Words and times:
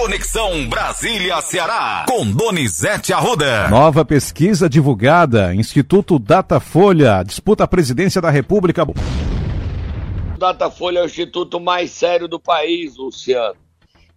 Conexão 0.00 0.66
Brasília-Ceará, 0.66 2.06
com 2.08 2.24
Donizete 2.24 3.12
Arruda. 3.12 3.68
Nova 3.68 4.02
pesquisa 4.02 4.66
divulgada, 4.66 5.54
Instituto 5.54 6.18
Datafolha, 6.18 7.22
disputa 7.22 7.64
a 7.64 7.68
presidência 7.68 8.18
da 8.18 8.30
República. 8.30 8.86
Datafolha 10.38 11.00
é 11.00 11.02
o 11.02 11.04
instituto 11.04 11.60
mais 11.60 11.90
sério 11.90 12.26
do 12.26 12.40
país, 12.40 12.96
Luciano. 12.96 13.58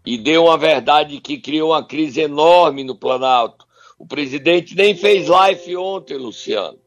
E 0.05 0.17
deu 0.17 0.45
uma 0.45 0.57
verdade 0.57 1.19
que 1.19 1.37
criou 1.37 1.71
uma 1.71 1.85
crise 1.85 2.21
enorme 2.21 2.85
no 2.85 2.95
Planalto. 2.95 3.65
O 3.99 4.07
presidente 4.07 4.75
nem 4.75 4.95
fez 4.95 5.27
live 5.27 5.75
ontem, 5.75 6.15
Luciano. 6.15 6.79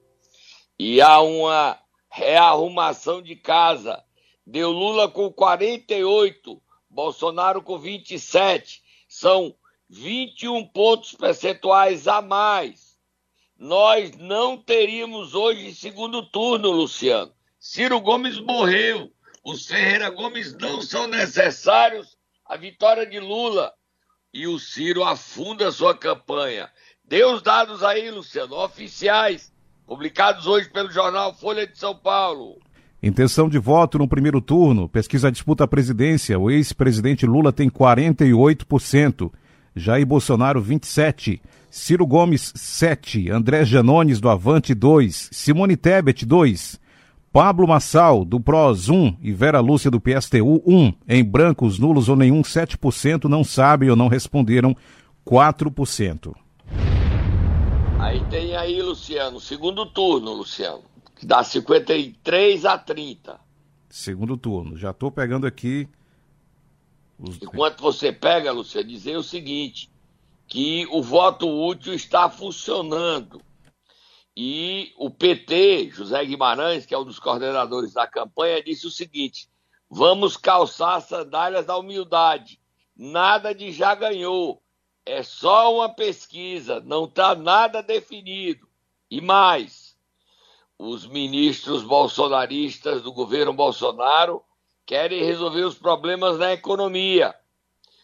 E 0.78 1.02
há 1.02 1.20
uma 1.20 1.78
rearrumação 2.10 3.20
de 3.20 3.36
casa. 3.36 4.02
Deu 4.46 4.70
Lula 4.70 5.06
com 5.06 5.30
48, 5.30 6.58
Bolsonaro 6.88 7.60
com 7.60 7.78
27. 7.78 8.85
São 9.18 9.56
21 9.88 10.66
pontos 10.66 11.12
percentuais 11.12 12.06
a 12.06 12.20
mais. 12.20 12.98
Nós 13.58 14.14
não 14.18 14.58
teríamos 14.58 15.34
hoje 15.34 15.74
segundo 15.74 16.22
turno, 16.22 16.70
Luciano. 16.70 17.32
Ciro 17.58 17.98
Gomes 17.98 18.38
morreu. 18.38 19.10
Os 19.42 19.66
Ferreira 19.66 20.10
Gomes 20.10 20.52
não 20.58 20.82
são 20.82 21.06
necessários. 21.06 22.18
A 22.44 22.58
vitória 22.58 23.06
de 23.06 23.18
Lula. 23.18 23.72
E 24.34 24.46
o 24.46 24.58
Ciro 24.58 25.02
afunda 25.02 25.72
sua 25.72 25.96
campanha. 25.96 26.70
Dê 27.02 27.24
os 27.24 27.40
dados 27.40 27.82
aí, 27.82 28.10
Luciano, 28.10 28.54
oficiais, 28.56 29.50
publicados 29.86 30.46
hoje 30.46 30.68
pelo 30.68 30.90
jornal 30.90 31.32
Folha 31.34 31.66
de 31.66 31.78
São 31.78 31.96
Paulo. 31.96 32.60
Intenção 33.02 33.48
de 33.48 33.58
voto 33.58 33.98
no 33.98 34.08
primeiro 34.08 34.40
turno. 34.40 34.88
Pesquisa 34.88 35.30
disputa 35.30 35.64
a 35.64 35.68
presidência. 35.68 36.38
O 36.38 36.50
ex-presidente 36.50 37.26
Lula 37.26 37.52
tem 37.52 37.68
48%. 37.68 39.30
Jair 39.74 40.06
Bolsonaro, 40.06 40.62
27%. 40.62 41.40
Ciro 41.70 42.06
Gomes, 42.06 42.52
7%. 42.56 43.30
André 43.30 43.64
Janones, 43.64 44.18
do 44.18 44.30
Avante, 44.30 44.74
2%. 44.74 45.28
Simone 45.30 45.76
Tebet, 45.76 46.26
2%. 46.26 46.78
Pablo 47.32 47.68
Massal, 47.68 48.24
do 48.24 48.40
PROS, 48.40 48.88
1%. 48.88 49.18
E 49.20 49.30
Vera 49.30 49.60
Lúcia, 49.60 49.90
do 49.90 50.00
PSTU, 50.00 50.62
1%. 50.66 50.94
Em 51.06 51.22
brancos, 51.22 51.78
nulos 51.78 52.08
ou 52.08 52.16
nenhum, 52.16 52.40
7%. 52.40 53.24
Não 53.24 53.44
sabem 53.44 53.90
ou 53.90 53.96
não 53.96 54.08
responderam, 54.08 54.74
4%. 55.26 56.34
Aí 57.98 58.24
tem 58.30 58.56
aí, 58.56 58.80
Luciano, 58.80 59.40
segundo 59.40 59.84
turno, 59.84 60.32
Luciano, 60.32 60.82
que 61.16 61.26
dá 61.26 61.42
53 61.42 62.64
a 62.64 62.78
30. 62.78 63.40
Segundo 63.88 64.36
turno. 64.36 64.76
Já 64.76 64.90
estou 64.90 65.10
pegando 65.10 65.46
aqui. 65.46 65.88
Os... 67.18 67.40
Enquanto 67.42 67.80
você 67.80 68.12
pega, 68.12 68.52
Luciano, 68.52 68.88
dizer 68.88 69.16
o 69.16 69.22
seguinte: 69.22 69.90
que 70.46 70.86
o 70.90 71.02
voto 71.02 71.48
útil 71.48 71.94
está 71.94 72.28
funcionando. 72.28 73.40
E 74.36 74.92
o 74.98 75.10
PT, 75.10 75.90
José 75.90 76.22
Guimarães, 76.26 76.84
que 76.84 76.94
é 76.94 76.98
um 76.98 77.04
dos 77.04 77.18
coordenadores 77.18 77.94
da 77.94 78.06
campanha, 78.06 78.62
disse 78.62 78.86
o 78.86 78.90
seguinte: 78.90 79.48
vamos 79.88 80.36
calçar 80.36 81.00
sandálias 81.00 81.64
da 81.64 81.76
humildade. 81.76 82.60
Nada 82.94 83.54
de 83.54 83.72
já 83.72 83.94
ganhou. 83.94 84.62
É 85.06 85.22
só 85.22 85.74
uma 85.74 85.88
pesquisa, 85.88 86.80
não 86.80 87.04
está 87.04 87.34
nada 87.34 87.82
definido. 87.82 88.66
E 89.10 89.20
mais, 89.20 89.85
os 90.78 91.06
ministros 91.06 91.82
bolsonaristas 91.82 93.02
do 93.02 93.12
governo 93.12 93.52
Bolsonaro 93.52 94.42
querem 94.84 95.24
resolver 95.24 95.62
os 95.62 95.74
problemas 95.74 96.38
na 96.38 96.52
economia, 96.52 97.34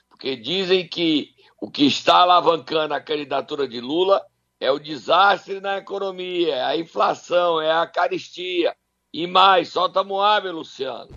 porque 0.09 0.37
dizem 0.37 0.87
que 0.87 1.35
o 1.61 1.71
que 1.71 1.85
está 1.85 2.23
alavancando 2.23 2.95
a 2.95 3.01
candidatura 3.01 3.69
de 3.69 3.81
Lula 3.81 4.25
é 4.59 4.71
o 4.71 4.79
desastre 4.79 5.61
na 5.61 5.79
economia, 5.79 6.55
é 6.55 6.65
a 6.65 6.77
inflação, 6.77 7.61
é 7.61 7.71
a 7.71 7.87
caristia. 7.87 8.77
E 9.13 9.27
mais, 9.27 9.69
solta 9.69 10.03
Moab, 10.03 10.49
Luciano. 10.49 11.11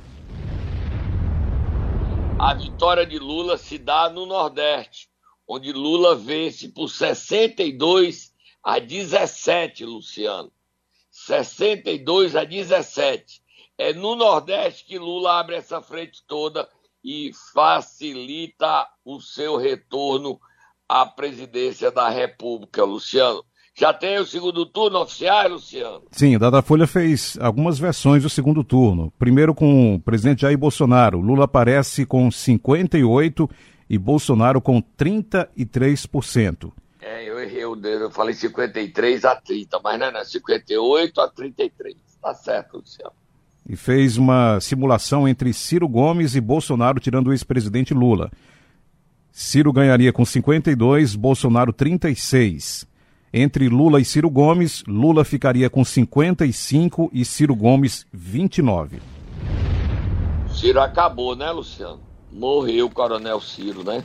A 2.37 2.53
vitória 2.53 3.05
de 3.05 3.17
Lula 3.17 3.57
se 3.57 3.77
dá 3.77 4.09
no 4.09 4.25
Nordeste 4.25 5.09
onde 5.47 5.71
Lula 5.71 6.15
vence 6.15 6.69
por 6.69 6.89
62 6.89 8.33
a 8.63 8.79
17, 8.79 9.85
Luciano. 9.85 10.51
62 11.25 12.35
a 12.35 12.43
17. 12.43 13.41
É 13.77 13.93
no 13.93 14.15
Nordeste 14.15 14.85
que 14.85 14.99
Lula 14.99 15.39
abre 15.39 15.55
essa 15.55 15.81
frente 15.81 16.23
toda 16.27 16.67
e 17.03 17.31
facilita 17.53 18.87
o 19.03 19.19
seu 19.19 19.57
retorno 19.57 20.39
à 20.87 21.05
presidência 21.05 21.91
da 21.91 22.09
República, 22.09 22.83
Luciano. 22.83 23.43
Já 23.77 23.91
tem 23.91 24.17
o 24.19 24.25
segundo 24.25 24.65
turno 24.65 24.99
oficial, 24.99 25.49
Luciano? 25.49 26.03
Sim, 26.11 26.37
o 26.37 26.39
Datafolha 26.39 26.87
fez 26.87 27.37
algumas 27.41 27.77
versões 27.77 28.23
do 28.23 28.29
segundo 28.29 28.63
turno. 28.63 29.11
Primeiro 29.19 29.53
com 29.53 29.95
o 29.95 29.99
presidente 29.99 30.43
Jair 30.43 30.57
Bolsonaro. 30.57 31.19
Lula 31.19 31.43
aparece 31.43 32.05
com 32.05 32.31
58 32.31 33.49
e 33.89 33.97
Bolsonaro 33.97 34.61
com 34.61 34.81
33%. 34.81 36.71
Eu 37.53 37.75
eu 37.75 38.11
falei 38.11 38.33
53 38.33 39.25
a 39.25 39.35
30, 39.35 39.79
mas 39.83 39.99
não 39.99 40.07
é, 40.07 40.11
não, 40.11 40.23
58 40.23 41.21
a 41.21 41.27
33. 41.27 41.95
Tá 42.21 42.33
certo, 42.33 42.77
Luciano. 42.77 43.11
E 43.67 43.75
fez 43.75 44.17
uma 44.17 44.59
simulação 44.59 45.27
entre 45.27 45.53
Ciro 45.53 45.87
Gomes 45.87 46.35
e 46.35 46.41
Bolsonaro, 46.41 46.99
tirando 46.99 47.27
o 47.27 47.33
ex-presidente 47.33 47.93
Lula. 47.93 48.31
Ciro 49.31 49.73
ganharia 49.73 50.13
com 50.13 50.23
52, 50.23 51.15
Bolsonaro 51.15 51.73
36. 51.73 52.87
Entre 53.33 53.67
Lula 53.67 53.99
e 53.99 54.05
Ciro 54.05 54.29
Gomes, 54.29 54.83
Lula 54.87 55.25
ficaria 55.25 55.69
com 55.69 55.83
55 55.83 57.09
e 57.11 57.25
Ciro 57.25 57.55
Gomes 57.55 58.05
29. 58.13 59.01
Ciro 60.49 60.79
acabou, 60.79 61.35
né, 61.35 61.51
Luciano? 61.51 62.05
morreu 62.35 62.87
o 62.87 62.89
Coronel 62.89 63.39
Ciro, 63.39 63.83
né? 63.83 64.03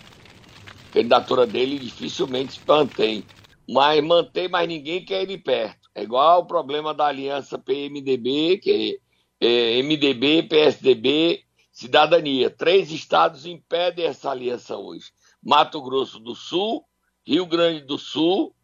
Candidatura 0.93 1.47
dele 1.47 1.79
dificilmente 1.79 2.55
se 2.55 2.61
mantém. 2.67 3.25
Mas 3.69 4.03
mantém, 4.03 4.49
mas 4.49 4.69
ninguém 4.69 5.05
quer 5.05 5.23
ele 5.23 5.39
perto. 5.39 5.89
É 5.95 6.03
igual 6.03 6.41
o 6.41 6.47
problema 6.47 6.93
da 6.93 7.07
aliança 7.07 7.59
PMDB, 7.59 8.59
que 8.59 9.01
é, 9.41 9.79
é 9.79 9.83
MDB, 9.83 10.45
PSDB, 10.45 11.45
Cidadania. 11.73 12.51
Três 12.51 12.91
estados 12.91 13.47
impedem 13.47 14.07
essa 14.07 14.31
aliança 14.31 14.77
hoje: 14.77 15.13
Mato 15.43 15.81
Grosso 15.81 16.19
do 16.19 16.35
Sul, 16.35 16.85
Rio 17.27 17.47
Grande 17.47 17.83
do 17.83 17.99
Sul 17.99 18.55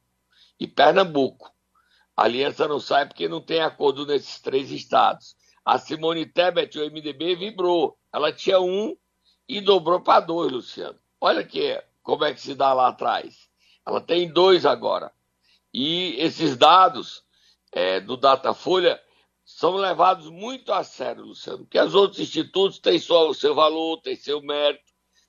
e 0.59 0.67
Pernambuco. 0.67 1.51
A 2.17 2.25
aliança 2.25 2.67
não 2.67 2.81
sai 2.81 3.07
porque 3.07 3.29
não 3.29 3.41
tem 3.41 3.61
acordo 3.61 4.07
nesses 4.07 4.41
três 4.41 4.71
estados. 4.71 5.37
A 5.65 5.79
Simone 5.79 6.25
Tebet, 6.27 6.79
o 6.79 6.91
MDB, 6.91 7.37
vibrou. 7.37 7.99
Ela 8.13 8.33
tinha 8.33 8.61
um 8.61 8.97
e 9.49 9.61
dobrou 9.61 10.01
para 10.01 10.21
dois, 10.21 10.51
Luciano. 10.51 10.99
Olha 11.21 11.45
que 11.45 11.81
como 12.07 12.25
é 12.25 12.33
que 12.33 12.41
se 12.41 12.55
dá 12.55 12.73
lá 12.73 12.87
atrás. 12.87 13.49
Ela 13.85 14.01
tem 14.01 14.33
dois 14.33 14.65
agora. 14.65 15.11
E 15.75 16.15
esses 16.19 16.57
dados 16.57 17.25
é, 17.73 17.99
do 17.99 18.17
Datafolha 18.17 19.03
são 19.45 19.75
levados 19.75 20.31
muito 20.31 20.73
a 20.73 20.85
sério, 20.85 21.25
Luciano, 21.25 21.65
porque 21.65 21.81
os 21.81 21.97
outros 21.97 22.21
institutos 22.21 22.79
têm 22.79 23.01
só 23.01 23.29
o 23.29 23.35
seu 23.35 23.57
valor, 23.57 24.01
têm 24.03 24.15
seu 24.15 24.41
mérito, 24.41 24.85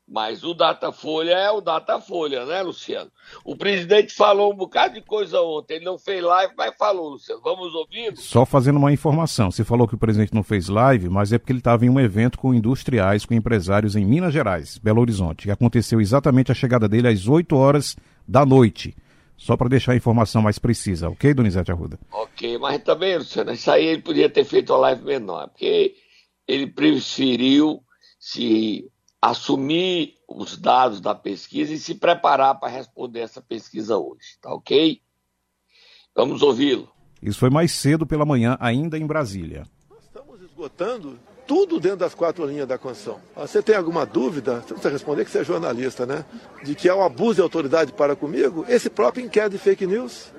mas 0.08 0.42
o 0.44 0.54
Datafolha 0.54 1.34
é 1.34 1.52
o 1.52 1.60
Datafolha, 1.60 2.46
né, 2.46 2.62
Luciano? 2.62 3.12
O 3.44 3.58
presidente 3.58 4.14
falou 4.14 4.54
um 4.54 4.56
bocado 4.56 4.94
de 4.94 5.02
coisa 5.02 5.42
ontem. 5.42 5.76
Ele 5.76 5.86
não 5.86 6.00
fez 6.00 6.24
live, 6.24 6.54
mas 6.58 6.76
falou, 6.78 7.10
Luciano. 7.10 7.42
Vamos 7.44 7.74
ouvir? 7.76 8.16
Só 8.16 8.46
fazendo 8.46 8.78
uma 8.78 8.92
informação. 8.92 9.52
Você 9.52 9.66
falou 9.66 9.86
que 9.86 9.96
o 9.96 9.98
presidente 9.98 10.34
não 10.34 10.44
fez 10.44 10.70
live, 10.70 11.10
mas 11.10 11.34
é 11.34 11.38
porque 11.38 11.52
ele 11.52 11.60
estava 11.60 11.86
em 11.86 11.90
um 11.90 12.00
evento 12.00 12.40
com 12.40 12.54
industriais, 12.54 13.26
com 13.26 13.34
empresários 13.34 13.98
em 13.98 14.06
Minas 14.06 14.32
Gerais, 14.32 14.78
Belo 14.78 15.02
Horizonte, 15.02 15.44
que 15.44 15.52
aconteceu 15.52 16.00
exatamente 16.00 16.52
a 16.54 16.56
chegada 16.56 16.88
dele 16.88 17.10
às 17.10 17.28
8 17.28 17.54
horas 17.56 17.98
da 18.26 18.46
noite. 18.46 18.96
Só 19.36 19.58
para 19.58 19.70
deixar 19.70 19.92
a 19.92 19.98
informação 19.98 20.42
mais 20.42 20.58
precisa, 20.58 21.10
ok, 21.10 21.34
Donizete 21.34 21.72
Arruda? 21.72 22.00
Ok, 22.12 22.58
mas 22.58 22.82
também, 22.82 23.18
Luciano, 23.18 23.52
isso 23.52 23.70
aí 23.70 23.86
ele 23.86 24.02
podia 24.02 24.30
ter 24.30 24.44
feito 24.44 24.74
a 24.74 24.78
live 24.78 25.04
menor, 25.04 25.50
porque 25.50 25.94
ele 26.48 26.66
preferiu 26.66 27.84
se 28.20 28.90
assumir 29.22 30.16
os 30.28 30.58
dados 30.58 31.02
da 31.02 31.16
pesquisa 31.16 31.74
e 31.74 31.80
se 31.80 31.96
preparar 31.96 32.60
para 32.60 32.70
responder 32.70 33.22
essa 33.22 33.42
pesquisa 33.42 33.98
hoje, 33.98 34.38
tá 34.42 34.54
ok? 34.54 35.02
Vamos 36.16 36.42
ouvi-lo. 36.42 36.90
Isso 37.22 37.40
foi 37.40 37.50
mais 37.50 37.72
cedo 37.72 38.06
pela 38.06 38.26
manhã, 38.26 38.58
ainda 38.60 38.98
em 38.98 39.06
Brasília. 39.06 39.66
Nós 39.90 40.04
estamos 40.04 40.42
esgotando 40.42 41.20
tudo 41.48 41.80
dentro 41.80 42.00
das 42.00 42.14
quatro 42.14 42.46
linhas 42.46 42.68
da 42.68 42.78
Constituição. 42.78 43.22
Ah, 43.36 43.48
você 43.48 43.64
tem 43.64 43.76
alguma 43.76 44.06
dúvida? 44.06 44.62
Você 44.62 44.74
precisa 44.74 44.90
responder 44.90 45.26
que 45.26 45.32
você 45.32 45.40
é 45.40 45.44
jornalista, 45.44 46.06
né? 46.06 46.26
De 46.64 46.76
que 46.76 46.90
há 46.90 46.96
um 46.96 47.04
abuso 47.04 47.36
de 47.36 47.42
autoridade 47.42 47.94
para 47.94 48.16
comigo? 48.16 48.66
Esse 48.68 48.90
próprio 48.90 49.26
inquérito 49.26 49.54
de 49.54 49.58
fake 49.58 49.88
news 49.88 50.32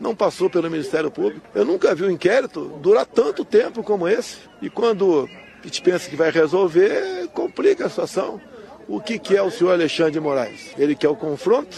não 0.00 0.16
passou 0.16 0.50
pelo 0.50 0.68
Ministério 0.68 1.10
Público. 1.10 1.46
Eu 1.54 1.64
nunca 1.64 1.94
vi 1.94 2.04
um 2.04 2.10
inquérito 2.10 2.78
durar 2.82 3.06
tanto 3.06 3.44
tempo 3.44 3.82
como 3.82 4.08
esse. 4.08 4.38
E 4.60 4.68
quando 4.68 5.28
a 5.62 5.66
gente 5.66 5.82
pensa 5.82 6.10
que 6.10 6.16
vai 6.16 6.30
resolver, 6.30 7.28
complica 7.32 7.86
a 7.86 7.88
situação. 7.88 8.40
O 8.88 9.00
que, 9.00 9.18
que 9.18 9.36
é 9.36 9.42
o 9.42 9.50
senhor 9.50 9.72
Alexandre 9.72 10.12
de 10.12 10.20
Moraes? 10.20 10.72
Ele 10.76 10.94
quer 10.96 11.08
o 11.08 11.16
confronto? 11.16 11.76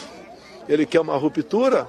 Ele 0.69 0.86
quer 0.86 1.00
uma 1.00 1.16
ruptura? 1.16 1.86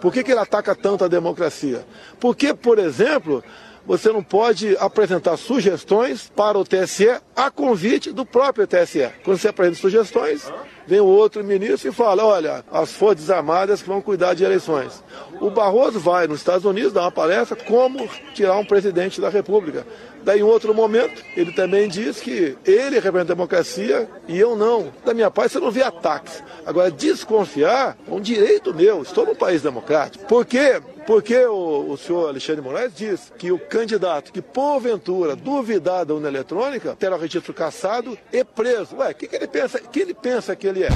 Por 0.00 0.12
que, 0.12 0.22
que 0.22 0.30
ele 0.30 0.40
ataca 0.40 0.74
tanto 0.74 1.04
a 1.04 1.08
democracia? 1.08 1.84
Porque, 2.20 2.54
por 2.54 2.78
exemplo, 2.78 3.42
você 3.84 4.10
não 4.10 4.22
pode 4.22 4.76
apresentar 4.78 5.36
sugestões 5.36 6.30
para 6.34 6.58
o 6.58 6.64
TSE 6.64 7.20
a 7.34 7.50
convite 7.50 8.12
do 8.12 8.24
próprio 8.24 8.66
TSE. 8.66 9.10
Quando 9.24 9.38
você 9.38 9.48
apresenta 9.48 9.80
sugestões, 9.80 10.52
vem 10.86 11.00
o 11.00 11.06
outro 11.06 11.42
ministro 11.44 11.90
e 11.90 11.92
fala: 11.92 12.24
olha, 12.24 12.64
as 12.70 12.92
Forças 12.92 13.30
Armadas 13.30 13.82
que 13.82 13.88
vão 13.88 14.00
cuidar 14.00 14.34
de 14.34 14.44
eleições. 14.44 15.02
O 15.40 15.50
Barroso 15.50 15.98
vai 15.98 16.26
nos 16.26 16.40
Estados 16.40 16.64
Unidos 16.64 16.92
dar 16.92 17.02
uma 17.02 17.12
palestra 17.12 17.56
como 17.56 18.08
tirar 18.34 18.56
um 18.56 18.64
presidente 18.64 19.20
da 19.20 19.28
República. 19.28 19.86
Daí, 20.24 20.40
em 20.40 20.44
outro 20.44 20.72
momento, 20.72 21.22
ele 21.36 21.52
também 21.52 21.88
diz 21.88 22.20
que 22.20 22.56
ele 22.64 23.00
representa 23.00 23.32
a 23.32 23.34
democracia 23.34 24.08
e 24.28 24.38
eu 24.38 24.54
não. 24.54 24.92
Da 25.04 25.12
minha 25.12 25.30
parte, 25.30 25.52
você 25.52 25.58
não 25.58 25.70
vê 25.70 25.82
ataques. 25.82 26.42
Agora, 26.64 26.90
desconfiar 26.90 27.96
é 28.06 28.10
um 28.12 28.20
direito 28.20 28.72
meu. 28.72 29.02
Estou 29.02 29.26
num 29.26 29.34
país 29.34 29.62
democrático. 29.62 30.24
Por 30.26 30.46
quê? 30.46 30.80
Porque 31.06 31.36
o, 31.46 31.90
o 31.90 31.96
senhor 31.96 32.28
Alexandre 32.28 32.62
Moraes 32.62 32.92
diz 32.94 33.32
que 33.36 33.50
o 33.50 33.58
candidato 33.58 34.32
que, 34.32 34.40
porventura, 34.40 35.34
duvidar 35.34 36.04
da 36.04 36.14
urna 36.14 36.28
eletrônica, 36.28 36.96
terá 36.96 37.16
o 37.16 37.18
registro 37.18 37.52
cassado 37.52 38.16
e 38.32 38.44
preso. 38.44 38.96
Ué, 38.96 39.10
o 39.10 39.14
que, 39.14 39.26
que 39.26 39.34
ele 39.34 39.48
pensa? 39.48 39.80
que 39.80 40.00
ele 40.00 40.14
pensa 40.14 40.54
que 40.54 40.66
ele 40.72 40.84
é? 40.84 40.88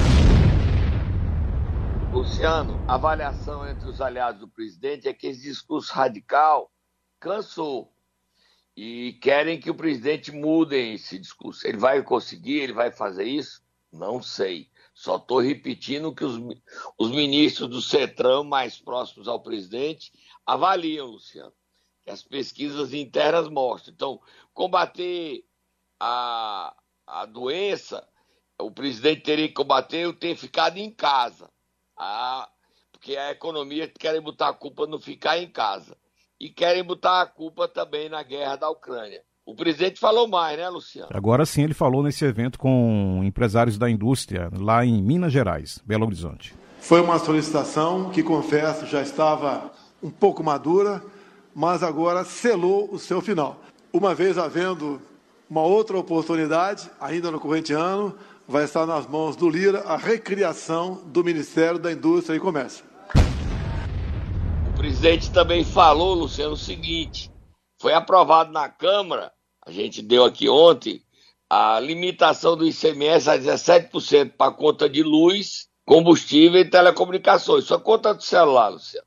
Luciano, 2.11 2.83
a 2.87 2.95
avaliação 2.95 3.67
entre 3.69 3.87
os 3.87 4.01
aliados 4.01 4.41
do 4.41 4.47
presidente 4.47 5.07
é 5.07 5.13
que 5.13 5.27
esse 5.27 5.43
discurso 5.43 5.93
radical 5.93 6.71
cansou 7.19 7.93
e 8.75 9.13
querem 9.21 9.59
que 9.59 9.69
o 9.69 9.75
presidente 9.75 10.31
mude 10.31 10.75
esse 10.75 11.19
discurso. 11.19 11.67
Ele 11.67 11.77
vai 11.77 12.01
conseguir, 12.01 12.59
ele 12.59 12.73
vai 12.73 12.91
fazer 12.91 13.25
isso? 13.25 13.61
Não 13.91 14.21
sei. 14.21 14.69
Só 14.95 15.17
estou 15.17 15.39
repetindo 15.39 16.13
que 16.13 16.25
os, 16.25 16.41
os 16.97 17.11
ministros 17.11 17.69
do 17.69 17.81
CETRAM, 17.81 18.43
mais 18.45 18.79
próximos 18.79 19.27
ao 19.27 19.41
presidente, 19.41 20.11
avaliam, 20.45 21.07
Luciano, 21.07 21.53
que 22.03 22.09
as 22.09 22.23
pesquisas 22.23 22.93
internas 22.93 23.47
mostram. 23.47 23.93
Então, 23.93 24.19
combater 24.53 25.43
a, 25.99 26.75
a 27.05 27.25
doença, 27.27 28.07
o 28.59 28.71
presidente 28.71 29.21
teria 29.21 29.47
que 29.47 29.53
combater 29.53 29.99
eu 29.99 30.13
ter 30.13 30.35
ficado 30.35 30.77
em 30.77 30.89
casa. 30.89 31.49
Ah, 31.97 32.47
porque 32.91 33.15
a 33.15 33.31
economia 33.31 33.87
querem 33.87 34.21
botar 34.21 34.49
a 34.49 34.53
culpa 34.53 34.87
no 34.87 34.99
ficar 34.99 35.37
em 35.37 35.47
casa. 35.47 35.95
E 36.39 36.49
querem 36.49 36.83
botar 36.83 37.21
a 37.21 37.25
culpa 37.25 37.67
também 37.67 38.09
na 38.09 38.21
guerra 38.21 38.55
da 38.55 38.69
Ucrânia. 38.69 39.21
O 39.45 39.55
presidente 39.55 39.99
falou 39.99 40.27
mais, 40.27 40.57
né, 40.57 40.67
Luciano? 40.67 41.07
Agora 41.13 41.45
sim, 41.45 41.63
ele 41.63 41.73
falou 41.73 42.03
nesse 42.03 42.25
evento 42.25 42.59
com 42.59 43.21
empresários 43.23 43.77
da 43.77 43.89
indústria 43.89 44.49
lá 44.59 44.85
em 44.85 45.01
Minas 45.01 45.31
Gerais, 45.31 45.79
Belo 45.85 46.05
Horizonte. 46.05 46.53
Foi 46.79 47.01
uma 47.01 47.17
solicitação 47.17 48.09
que, 48.09 48.21
confesso, 48.21 48.85
já 48.85 49.01
estava 49.01 49.71
um 50.03 50.11
pouco 50.11 50.43
madura, 50.43 51.01
mas 51.55 51.81
agora 51.81 52.23
selou 52.23 52.93
o 52.93 52.99
seu 52.99 53.21
final. 53.21 53.61
Uma 53.91 54.13
vez 54.13 54.37
havendo 54.37 55.01
uma 55.49 55.61
outra 55.61 55.97
oportunidade, 55.97 56.89
ainda 56.99 57.31
no 57.31 57.39
corrente 57.39 57.71
ano, 57.73 58.13
vai 58.47 58.63
estar 58.63 58.85
nas 58.85 59.05
mãos 59.05 59.35
do 59.35 59.49
Lira 59.49 59.81
a 59.81 59.97
recriação 59.97 60.95
do 61.05 61.23
Ministério 61.23 61.79
da 61.79 61.91
Indústria 61.91 62.35
e 62.35 62.39
Comércio. 62.39 62.85
O 64.71 64.77
presidente 64.77 65.31
também 65.31 65.63
falou, 65.63 66.13
Luciano, 66.13 66.53
o 66.53 66.57
seguinte: 66.57 67.31
foi 67.79 67.93
aprovado 67.93 68.51
na 68.51 68.69
Câmara 68.69 69.31
a 69.67 69.71
gente 69.71 70.01
deu 70.01 70.23
aqui 70.23 70.47
ontem 70.47 71.03
a 71.49 71.77
limitação 71.77 72.55
do 72.55 72.65
ICMS 72.65 73.29
a 73.29 73.37
17% 73.37 74.31
para 74.37 74.49
conta 74.49 74.87
de 74.89 75.03
luz, 75.03 75.67
combustível 75.85 76.61
e 76.61 76.69
telecomunicações. 76.69 77.65
Só 77.65 77.77
conta 77.77 78.13
do 78.13 78.23
celular, 78.23 78.69
Luciano. 78.69 79.05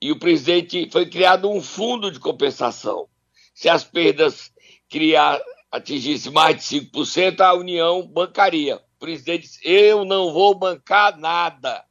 E 0.00 0.10
o 0.10 0.18
presidente 0.18 0.88
foi 0.90 1.04
criado 1.04 1.50
um 1.50 1.60
fundo 1.60 2.10
de 2.10 2.18
compensação. 2.18 3.06
Se 3.54 3.68
as 3.68 3.84
perdas 3.84 4.50
criar, 4.88 5.38
atingissem 5.70 6.32
mais 6.32 6.56
de 6.56 6.62
5%, 6.62 7.40
a 7.40 7.54
União 7.54 8.06
bancaria. 8.06 8.76
O 8.76 8.98
presidente 8.98 9.42
disse: 9.42 9.60
Eu 9.64 10.04
não 10.04 10.32
vou 10.32 10.54
bancar 10.54 11.18
nada. 11.18 11.84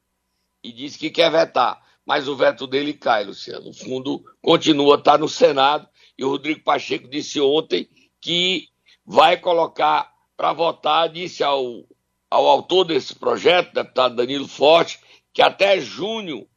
E 0.63 0.71
disse 0.71 0.99
que 0.99 1.09
quer 1.09 1.31
vetar. 1.31 1.81
Mas 2.05 2.27
o 2.27 2.35
veto 2.35 2.67
dele 2.67 2.93
cai, 2.93 3.23
Luciano. 3.23 3.69
O 3.69 3.73
fundo 3.73 4.23
continua 4.41 4.95
a 4.95 4.99
estar 4.99 5.17
no 5.17 5.29
Senado 5.29 5.87
e 6.17 6.23
o 6.23 6.29
Rodrigo 6.29 6.63
Pacheco 6.63 7.07
disse 7.07 7.39
ontem 7.39 7.87
que 8.19 8.67
vai 9.05 9.37
colocar 9.37 10.11
para 10.35 10.51
votar, 10.51 11.07
disse 11.07 11.43
ao, 11.43 11.85
ao 12.29 12.47
autor 12.47 12.85
desse 12.85 13.15
projeto, 13.15 13.73
deputado 13.73 14.15
Danilo 14.15 14.47
Forte, 14.47 14.99
que 15.33 15.41
até 15.41 15.79
junho 15.79 16.47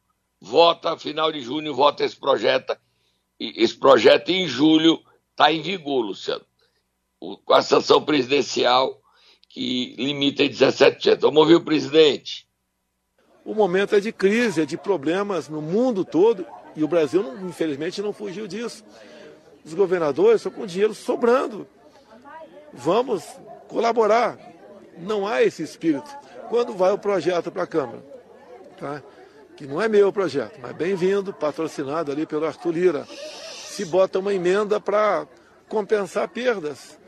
vota, 0.41 0.97
final 0.97 1.31
de 1.31 1.41
junho, 1.41 1.73
vota 1.73 2.03
esse 2.03 2.15
projeto. 2.15 2.75
Esse 3.39 3.77
projeto 3.77 4.29
em 4.29 4.47
julho 4.47 5.01
está 5.31 5.51
em 5.51 5.61
vigor, 5.61 6.01
Luciano. 6.01 6.45
Com 7.45 7.53
a 7.53 7.61
sanção 7.61 8.03
presidencial 8.03 8.99
que 9.49 9.95
limita 9.97 10.43
em 10.43 10.49
17%. 10.49 11.19
Vamos 11.19 11.41
ouvir 11.41 11.55
o 11.55 11.63
presidente. 11.63 12.47
O 13.45 13.53
momento 13.53 13.95
é 13.95 13.99
de 13.99 14.11
crise, 14.11 14.61
é 14.61 14.65
de 14.65 14.77
problemas 14.77 15.47
no 15.47 15.61
mundo 15.61 16.03
todo 16.03 16.45
e 16.75 16.83
o 16.83 16.87
Brasil, 16.87 17.23
infelizmente, 17.45 18.01
não 18.01 18.13
fugiu 18.13 18.47
disso 18.47 18.83
os 19.63 19.73
governadores 19.73 20.37
estão 20.37 20.51
com 20.51 20.65
dinheiro 20.65 20.93
sobrando. 20.93 21.67
Vamos 22.73 23.23
colaborar. 23.67 24.37
Não 24.97 25.27
há 25.27 25.41
esse 25.41 25.63
espírito. 25.63 26.09
Quando 26.49 26.73
vai 26.73 26.91
o 26.91 26.97
projeto 26.97 27.51
para 27.51 27.63
a 27.63 27.67
Câmara, 27.67 28.03
tá? 28.77 29.01
que 29.55 29.65
não 29.65 29.81
é 29.81 29.87
meu 29.87 30.11
projeto, 30.11 30.59
mas 30.61 30.75
bem-vindo, 30.75 31.33
patrocinado 31.33 32.11
ali 32.11 32.25
pelo 32.25 32.45
Arthur 32.45 32.71
Lira, 32.71 33.07
se 33.07 33.85
bota 33.85 34.19
uma 34.19 34.33
emenda 34.33 34.79
para 34.79 35.27
compensar 35.69 36.27
perdas. 36.27 36.99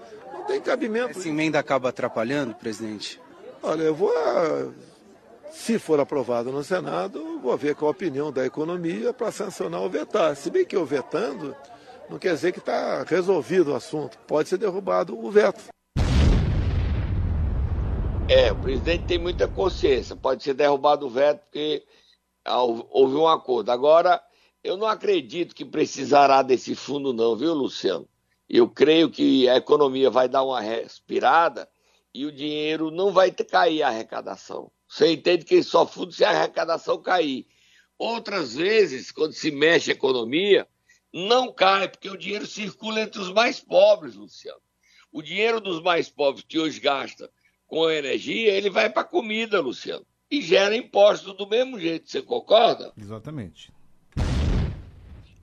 Tem 0.47 0.61
cabimento. 0.61 1.17
Essa 1.19 1.29
emenda 1.29 1.59
acaba 1.59 1.89
atrapalhando, 1.89 2.55
presidente? 2.55 3.19
Olha, 3.61 3.83
eu 3.83 3.95
vou, 3.95 4.11
se 5.51 5.79
for 5.79 5.99
aprovado 5.99 6.51
no 6.51 6.63
Senado, 6.63 7.39
vou 7.39 7.57
ver 7.57 7.75
qual 7.75 7.89
a 7.89 7.91
opinião 7.91 8.31
da 8.31 8.45
economia 8.45 9.11
para 9.13 9.31
sancionar 9.31 9.81
ou 9.81 9.89
vetar. 9.89 10.35
Se 10.35 10.51
bem 10.51 10.65
que 10.65 10.75
eu 10.75 10.85
vetando, 10.85 11.55
não 12.09 12.19
quer 12.19 12.33
dizer 12.35 12.51
que 12.51 12.59
está 12.59 13.03
resolvido 13.03 13.71
o 13.71 13.75
assunto. 13.75 14.17
Pode 14.27 14.49
ser 14.49 14.57
derrubado 14.57 15.17
o 15.17 15.31
veto. 15.31 15.63
É, 18.27 18.51
o 18.51 18.55
presidente 18.55 19.05
tem 19.05 19.17
muita 19.17 19.47
consciência. 19.47 20.15
Pode 20.15 20.43
ser 20.43 20.53
derrubado 20.53 21.07
o 21.07 21.09
veto 21.09 21.41
porque 21.41 21.83
houve 22.91 23.15
um 23.15 23.27
acordo. 23.27 23.71
Agora, 23.71 24.21
eu 24.63 24.77
não 24.77 24.87
acredito 24.87 25.55
que 25.55 25.65
precisará 25.65 26.41
desse 26.41 26.75
fundo, 26.75 27.13
não, 27.13 27.35
viu, 27.35 27.53
Luciano? 27.53 28.07
Eu 28.49 28.69
creio 28.69 29.09
que 29.09 29.49
a 29.49 29.57
economia 29.57 30.09
vai 30.09 30.29
dar 30.29 30.43
uma 30.43 30.61
respirada 30.61 31.67
e 32.13 32.25
o 32.25 32.31
dinheiro 32.31 32.91
não 32.91 33.11
vai 33.11 33.31
cair 33.31 33.83
a 33.83 33.89
arrecadação. 33.89 34.71
Você 34.87 35.11
entende 35.11 35.45
que 35.45 35.61
só 35.63 35.85
fundo 35.85 36.11
se 36.11 36.23
a 36.23 36.29
arrecadação 36.29 37.01
cair. 37.01 37.47
Outras 37.97 38.55
vezes, 38.55 39.11
quando 39.11 39.33
se 39.33 39.51
mexe 39.51 39.91
a 39.91 39.93
economia, 39.93 40.67
não 41.13 41.51
cai, 41.51 41.87
porque 41.87 42.09
o 42.09 42.17
dinheiro 42.17 42.45
circula 42.45 43.01
entre 43.01 43.19
os 43.19 43.31
mais 43.31 43.59
pobres, 43.59 44.15
Luciano. 44.15 44.61
O 45.11 45.21
dinheiro 45.21 45.59
dos 45.61 45.81
mais 45.81 46.09
pobres 46.09 46.45
que 46.47 46.59
hoje 46.59 46.79
gasta 46.79 47.29
com 47.67 47.89
energia, 47.89 48.51
ele 48.51 48.69
vai 48.69 48.89
para 48.89 49.03
comida, 49.03 49.59
Luciano. 49.59 50.05
E 50.29 50.41
gera 50.41 50.75
impostos 50.75 51.35
do 51.35 51.47
mesmo 51.47 51.79
jeito, 51.79 52.09
você 52.09 52.21
concorda? 52.21 52.93
Exatamente. 52.97 53.71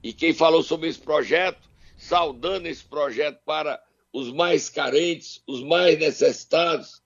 E 0.01 0.13
quem 0.13 0.33
falou 0.33 0.61
sobre 0.61 0.89
esse 0.89 0.99
projeto, 0.99 1.69
saudando 2.03 2.67
esse 2.67 2.83
projeto 2.83 3.39
para 3.45 3.81
os 4.11 4.31
mais 4.31 4.69
carentes, 4.69 5.41
os 5.47 5.63
mais 5.63 5.97
necessitados, 5.97 7.01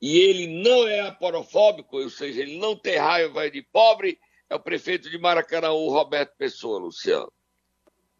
e 0.00 0.18
ele 0.18 0.62
não 0.62 0.86
é 0.86 1.00
aporofóbico, 1.00 1.98
ou 1.98 2.10
seja, 2.10 2.40
ele 2.40 2.58
não 2.58 2.76
tem 2.76 2.96
raiva 2.96 3.50
de 3.50 3.62
pobre, 3.62 4.18
é 4.48 4.54
o 4.54 4.60
prefeito 4.60 5.10
de 5.10 5.18
Maracanã, 5.18 5.68
Roberto 5.68 6.36
Pessoa, 6.36 6.78
Luciano 6.78 7.30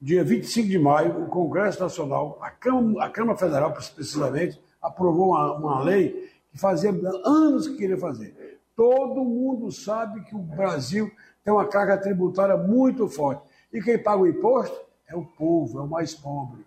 dia 0.00 0.24
25 0.24 0.68
de 0.68 0.78
maio, 0.78 1.24
o 1.24 1.26
Congresso 1.26 1.82
Nacional, 1.82 2.38
a 2.40 2.50
Câmara, 2.50 3.06
a 3.06 3.10
Câmara 3.10 3.38
Federal, 3.38 3.72
precisamente, 3.72 4.58
aprovou 4.80 5.30
uma, 5.30 5.52
uma 5.54 5.82
lei 5.82 6.30
que 6.50 6.58
fazia 6.58 6.90
anos 7.24 7.68
que 7.68 7.76
queria 7.76 7.98
fazer. 7.98 8.58
Todo 8.74 9.22
mundo 9.22 9.70
sabe 9.70 10.24
que 10.24 10.34
o 10.34 10.38
Brasil 10.38 11.10
tem 11.44 11.52
uma 11.52 11.66
carga 11.66 11.98
tributária 11.98 12.56
muito 12.56 13.06
forte. 13.08 13.42
E 13.70 13.82
quem 13.82 14.02
paga 14.02 14.22
o 14.22 14.26
imposto 14.26 14.74
é 15.10 15.16
o 15.16 15.24
povo, 15.24 15.78
é 15.78 15.82
o 15.82 15.88
mais 15.88 16.14
pobre. 16.14 16.64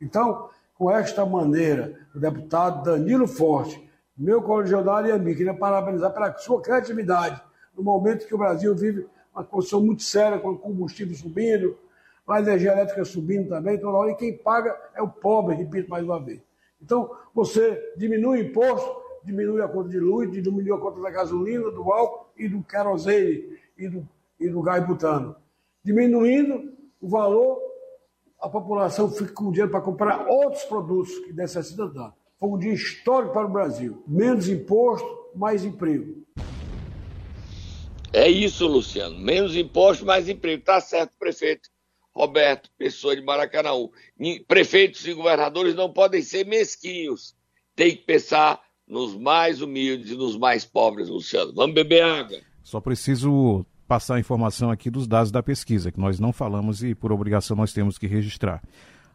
Então, 0.00 0.50
com 0.76 0.90
esta 0.90 1.26
maneira, 1.26 1.98
o 2.14 2.20
deputado 2.20 2.84
Danilo 2.84 3.26
Forte, 3.26 3.90
meu 4.16 4.42
colegiadário 4.42 5.08
e 5.08 5.12
a 5.12 5.18
mim, 5.18 5.34
queria 5.34 5.54
parabenizar 5.54 6.12
pela 6.12 6.36
sua 6.38 6.60
criatividade 6.60 7.40
no 7.76 7.82
momento 7.82 8.26
que 8.26 8.34
o 8.34 8.38
Brasil 8.38 8.74
vive 8.74 9.06
uma 9.34 9.44
condição 9.44 9.80
muito 9.80 10.02
séria, 10.02 10.38
com 10.38 10.50
o 10.50 10.58
combustível 10.58 11.14
subindo, 11.16 11.76
a 12.26 12.40
energia 12.40 12.72
elétrica 12.72 13.04
subindo 13.04 13.48
também, 13.48 13.78
toda 13.78 13.96
hora, 13.96 14.10
e 14.10 14.16
quem 14.16 14.36
paga 14.36 14.76
é 14.94 15.00
o 15.00 15.08
pobre, 15.08 15.54
repito 15.54 15.88
mais 15.88 16.04
uma 16.04 16.20
vez. 16.20 16.40
Então, 16.82 17.10
você 17.34 17.92
diminui 17.96 18.38
o 18.38 18.42
imposto, 18.42 19.00
diminui 19.24 19.62
a 19.62 19.68
conta 19.68 19.88
de 19.88 19.98
luz, 19.98 20.30
diminui 20.30 20.72
a 20.72 20.78
conta 20.78 21.00
da 21.00 21.10
gasolina, 21.10 21.70
do 21.70 21.90
álcool 21.90 22.30
e 22.36 22.48
do 22.48 22.62
querosene 22.62 23.58
e 23.76 23.88
do, 23.88 24.06
e 24.38 24.48
do 24.48 24.60
gás 24.60 24.86
butano. 24.86 25.34
Diminuindo 25.82 26.72
o 27.00 27.08
valor, 27.08 27.67
a 28.40 28.48
população 28.48 29.10
fica 29.10 29.32
com 29.32 29.50
dinheiro 29.50 29.70
para 29.70 29.80
comprar 29.80 30.26
outros 30.28 30.62
produtos 30.64 31.18
que 31.18 31.32
necessitam 31.32 31.92
tanto. 31.92 32.14
Foi 32.38 32.48
um 32.48 32.58
dia 32.58 32.72
histórico 32.72 33.32
para 33.32 33.46
o 33.46 33.52
Brasil. 33.52 34.02
Menos 34.06 34.48
imposto, 34.48 35.06
mais 35.34 35.64
emprego. 35.64 36.24
É 38.12 38.28
isso, 38.28 38.66
Luciano. 38.66 39.18
Menos 39.18 39.56
imposto, 39.56 40.06
mais 40.06 40.28
emprego. 40.28 40.62
Tá 40.62 40.80
certo, 40.80 41.16
prefeito. 41.18 41.68
Roberto 42.14 42.70
Pessoa 42.78 43.14
de 43.14 43.22
Maracanã. 43.22 43.70
Prefeitos 44.46 45.06
e 45.06 45.12
governadores 45.12 45.74
não 45.74 45.92
podem 45.92 46.22
ser 46.22 46.46
mesquinhos. 46.46 47.36
Tem 47.74 47.96
que 47.96 48.02
pensar 48.02 48.60
nos 48.86 49.16
mais 49.16 49.60
humildes 49.60 50.12
e 50.12 50.16
nos 50.16 50.36
mais 50.36 50.64
pobres, 50.64 51.08
Luciano. 51.08 51.52
Vamos 51.54 51.74
beber 51.74 52.02
água. 52.02 52.38
Só 52.62 52.80
preciso 52.80 53.66
passar 53.88 54.16
a 54.16 54.20
informação 54.20 54.70
aqui 54.70 54.90
dos 54.90 55.08
dados 55.08 55.32
da 55.32 55.42
pesquisa, 55.42 55.90
que 55.90 55.98
nós 55.98 56.20
não 56.20 56.32
falamos 56.32 56.84
e 56.84 56.94
por 56.94 57.10
obrigação 57.10 57.56
nós 57.56 57.72
temos 57.72 57.96
que 57.96 58.06
registrar. 58.06 58.60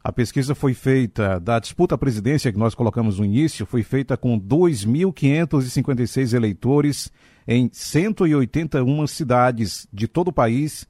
A 0.04 0.12
pesquisa 0.12 0.54
foi 0.54 0.74
feita 0.74 1.40
da 1.40 1.58
disputa 1.60 1.96
à 1.96 1.98
presidência 1.98 2.52
que 2.52 2.58
nós 2.58 2.76
colocamos 2.76 3.20
no 3.20 3.26
início, 3.26 3.66
foi 3.66 3.84
feita 3.84 4.18
com 4.18 4.38
2.556 4.38 6.34
eleitores 6.34 7.10
em 7.48 7.70
181 7.72 9.08
cidades 9.08 9.88
de 9.94 10.06
todo 10.08 10.28
o 10.30 10.34
país 10.34 10.86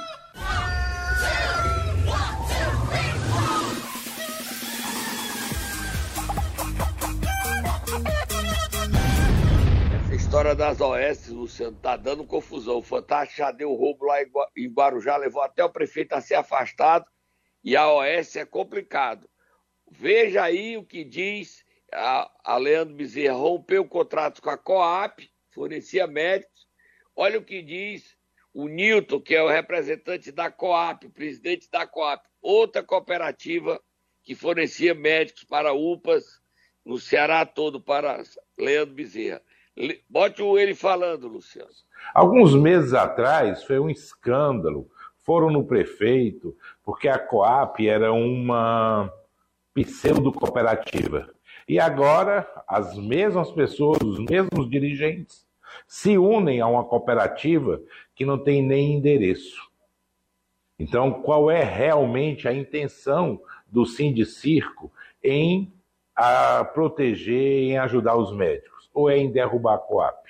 História 10.35 10.57
das 10.57 10.81
OS, 10.81 11.29
Luciano, 11.29 11.77
tá 11.77 11.97
dando 11.97 12.27
confusão. 12.27 12.79
O 12.79 12.83
Fantástico 12.83 13.39
já 13.39 13.53
deu 13.53 13.73
roubo 13.73 14.05
lá 14.05 14.17
em 14.57 14.69
Guarujá, 14.69 15.17
levou 15.17 15.41
até 15.41 15.63
o 15.65 15.71
prefeito 15.71 16.13
a 16.13 16.21
ser 16.21 16.35
afastado. 16.35 17.07
E 17.63 17.77
a 17.77 17.89
OS 17.89 18.35
é 18.35 18.45
complicado. 18.45 19.31
Veja 19.89 20.43
aí 20.43 20.77
o 20.77 20.85
que 20.85 21.05
diz 21.05 21.65
a, 21.93 22.29
a 22.43 22.57
Leandro 22.57 22.97
Bezerra, 22.97 23.35
rompeu 23.35 23.87
contratos 23.87 24.41
com 24.41 24.51
a 24.51 24.59
Coap, 24.59 25.21
fornecia 25.53 26.05
médicos. 26.09 26.67
Olha 27.15 27.39
o 27.39 27.45
que 27.45 27.63
diz 27.63 28.17
o 28.53 28.67
Newton, 28.67 29.21
que 29.21 29.37
é 29.37 29.43
o 29.43 29.49
representante 29.49 30.33
da 30.33 30.51
Coap, 30.51 31.09
presidente 31.11 31.71
da 31.71 31.87
Coap, 31.87 32.27
outra 32.43 32.83
cooperativa 32.83 33.81
que 34.25 34.35
fornecia 34.35 34.97
médicos 34.97 35.45
para 35.45 35.73
UPAs 35.73 36.25
no 36.85 36.99
Ceará 36.99 37.47
todo, 37.47 37.81
para 37.81 38.21
Leandro 38.59 38.97
Bezerra. 38.97 39.41
Bote 40.09 40.43
ele 40.43 40.75
falando, 40.75 41.27
Luciano. 41.27 41.71
Alguns 42.15 42.55
meses 42.55 42.95
atrás 42.95 43.65
foi 43.65 43.79
um 43.79 43.91
escândalo. 43.91 44.89
Foram 45.23 45.51
no 45.51 45.65
prefeito, 45.65 46.57
porque 46.85 47.09
a 47.09 47.19
Coap 47.19 47.81
era 47.81 48.13
uma 48.13 49.13
pseudo-cooperativa. 49.75 51.31
E 51.67 51.81
agora 51.81 52.47
as 52.69 52.97
mesmas 52.97 53.51
pessoas, 53.51 53.99
os 54.03 54.19
mesmos 54.19 54.69
dirigentes, 54.69 55.47
se 55.87 56.17
unem 56.19 56.61
a 56.61 56.67
uma 56.67 56.85
cooperativa 56.85 57.81
que 58.15 58.25
não 58.25 58.39
tem 58.39 58.63
nem 58.63 58.95
endereço. 58.95 59.61
Então, 60.79 61.23
qual 61.23 61.51
é 61.51 61.63
realmente 61.63 62.47
a 62.47 62.53
intenção 62.53 63.41
do 63.67 63.87
Sindicirco 63.87 64.93
em 65.23 65.73
a 66.15 66.65
proteger, 66.65 67.65
em 67.65 67.79
ajudar 67.79 68.17
os 68.17 68.33
médicos? 68.33 68.74
Ou 68.95 69.11
é 69.11 69.19
em 69.19 69.31
derrubar 69.31 69.75
a 69.75 69.79
Coap? 69.79 70.25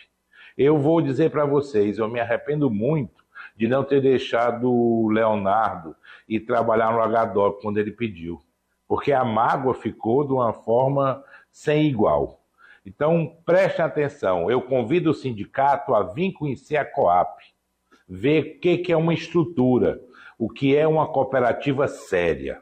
Eu 0.58 0.78
vou 0.78 1.00
dizer 1.00 1.30
para 1.30 1.44
vocês, 1.44 1.98
eu 1.98 2.08
me 2.08 2.18
arrependo 2.18 2.70
muito 2.70 3.22
de 3.56 3.68
não 3.68 3.84
ter 3.84 4.00
deixado 4.00 4.72
o 4.72 5.08
Leonardo 5.10 5.94
e 6.28 6.40
trabalhar 6.40 6.92
no 6.92 7.02
HDOC 7.02 7.60
quando 7.62 7.78
ele 7.78 7.92
pediu 7.92 8.40
porque 8.86 9.12
a 9.12 9.24
mágoa 9.24 9.74
ficou 9.74 10.24
de 10.24 10.32
uma 10.32 10.52
forma 10.52 11.22
sem 11.50 11.86
igual. 11.86 12.40
Então, 12.86 13.36
prestem 13.46 13.84
atenção, 13.84 14.50
eu 14.50 14.60
convido 14.60 15.10
o 15.10 15.14
sindicato 15.14 15.94
a 15.94 16.02
vir 16.02 16.32
conhecer 16.32 16.76
a 16.76 16.84
Coap, 16.84 17.40
ver 18.06 18.56
o 18.56 18.60
que 18.60 18.92
é 18.92 18.96
uma 18.96 19.14
estrutura, 19.14 20.00
o 20.38 20.50
que 20.50 20.76
é 20.76 20.86
uma 20.86 21.08
cooperativa 21.08 21.88
séria, 21.88 22.60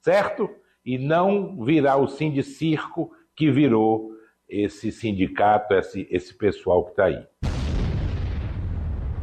certo? 0.00 0.50
E 0.84 0.98
não 0.98 1.64
virar 1.64 1.96
o 1.96 2.08
sindicirco 2.08 3.12
que 3.34 3.50
virou 3.50 4.13
esse 4.62 4.92
sindicato, 4.92 5.74
esse, 5.74 6.06
esse 6.10 6.32
pessoal 6.32 6.84
que 6.84 6.90
está 6.90 7.04
aí. 7.06 7.26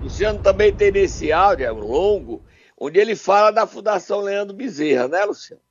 Luciano 0.02 0.40
também 0.40 0.74
tem 0.74 0.92
nesse 0.92 1.32
áudio, 1.32 1.66
é 1.66 1.72
longo, 1.72 2.42
onde 2.80 3.00
ele 3.00 3.16
fala 3.16 3.52
da 3.52 3.68
Fundação 3.68 4.22
Leandro 4.22 4.56
Bezerra, 4.56 5.08
né, 5.08 5.24
Luciano? 5.24 5.62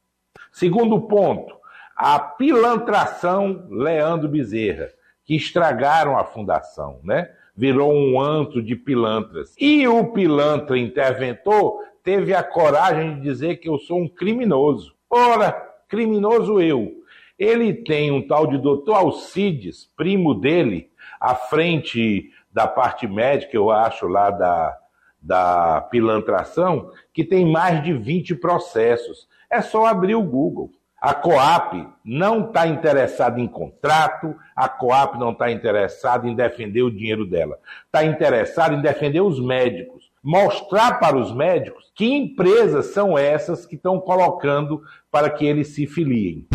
Segundo 0.52 1.00
ponto, 1.02 1.54
a 1.96 2.18
pilantração 2.18 3.66
Leandro 3.68 4.28
Bezerra, 4.28 4.88
que 5.24 5.34
estragaram 5.34 6.16
a 6.16 6.24
fundação, 6.24 7.00
né? 7.04 7.30
Virou 7.54 7.92
um 7.92 8.20
antro 8.20 8.62
de 8.62 8.74
pilantras. 8.74 9.54
E 9.58 9.86
o 9.86 10.12
pilantra 10.12 10.78
interventor 10.78 11.84
teve 12.02 12.32
a 12.32 12.42
coragem 12.42 13.16
de 13.16 13.22
dizer 13.22 13.56
que 13.56 13.68
eu 13.68 13.78
sou 13.78 13.98
um 13.98 14.08
criminoso. 14.08 14.94
Ora, 15.10 15.52
criminoso 15.88 16.60
eu. 16.60 16.99
Ele 17.40 17.72
tem 17.72 18.10
um 18.10 18.20
tal 18.20 18.46
de 18.46 18.58
doutor 18.58 18.96
Alcides, 18.96 19.90
primo 19.96 20.34
dele, 20.34 20.90
à 21.18 21.34
frente 21.34 22.30
da 22.52 22.66
parte 22.66 23.08
médica, 23.08 23.56
eu 23.56 23.70
acho, 23.70 24.06
lá 24.06 24.30
da, 24.30 24.76
da 25.22 25.80
pilantração, 25.90 26.90
que 27.14 27.24
tem 27.24 27.50
mais 27.50 27.82
de 27.82 27.94
20 27.94 28.34
processos. 28.34 29.26
É 29.50 29.62
só 29.62 29.86
abrir 29.86 30.16
o 30.16 30.22
Google. 30.22 30.70
A 31.00 31.14
Coap 31.14 31.72
não 32.04 32.48
está 32.48 32.66
interessada 32.66 33.40
em 33.40 33.48
contrato, 33.48 34.36
a 34.54 34.68
Coap 34.68 35.14
não 35.18 35.32
está 35.32 35.50
interessada 35.50 36.28
em 36.28 36.34
defender 36.34 36.82
o 36.82 36.90
dinheiro 36.90 37.24
dela. 37.24 37.58
Está 37.86 38.04
interessada 38.04 38.74
em 38.74 38.82
defender 38.82 39.22
os 39.22 39.42
médicos. 39.42 40.10
Mostrar 40.22 41.00
para 41.00 41.16
os 41.16 41.34
médicos 41.34 41.90
que 41.94 42.04
empresas 42.04 42.92
são 42.92 43.16
essas 43.16 43.64
que 43.64 43.76
estão 43.76 43.98
colocando 43.98 44.82
para 45.10 45.30
que 45.30 45.46
eles 45.46 45.68
se 45.68 45.86
filiem. 45.86 46.46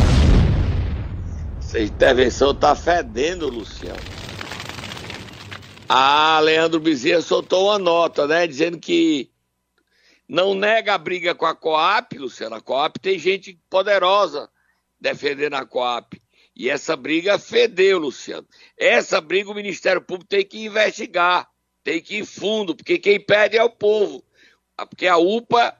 Essa 1.66 1.80
intervenção 1.80 2.52
está 2.52 2.76
fedendo, 2.76 3.48
Luciano. 3.48 3.98
Ah, 5.88 6.38
Leandro 6.40 6.78
Bezerra 6.78 7.20
soltou 7.20 7.66
uma 7.66 7.76
nota, 7.76 8.24
né? 8.24 8.46
Dizendo 8.46 8.78
que 8.78 9.32
não 10.28 10.54
nega 10.54 10.94
a 10.94 10.98
briga 10.98 11.34
com 11.34 11.44
a 11.44 11.56
Coap, 11.56 12.12
Luciano. 12.16 12.54
A 12.54 12.60
Coap 12.60 12.98
tem 13.00 13.18
gente 13.18 13.60
poderosa 13.68 14.48
defendendo 15.00 15.54
a 15.54 15.66
Coap. 15.66 16.14
E 16.54 16.70
essa 16.70 16.94
briga 16.94 17.36
fedeu, 17.36 17.98
Luciano. 17.98 18.46
Essa 18.78 19.20
briga 19.20 19.50
o 19.50 19.54
Ministério 19.54 20.00
Público 20.00 20.28
tem 20.28 20.44
que 20.44 20.64
investigar, 20.66 21.50
tem 21.82 22.00
que 22.00 22.18
ir 22.18 22.24
fundo, 22.24 22.76
porque 22.76 22.96
quem 22.96 23.18
perde 23.18 23.58
é 23.58 23.64
o 23.64 23.70
povo. 23.70 24.24
porque 24.88 25.08
a 25.08 25.16
UPA 25.16 25.76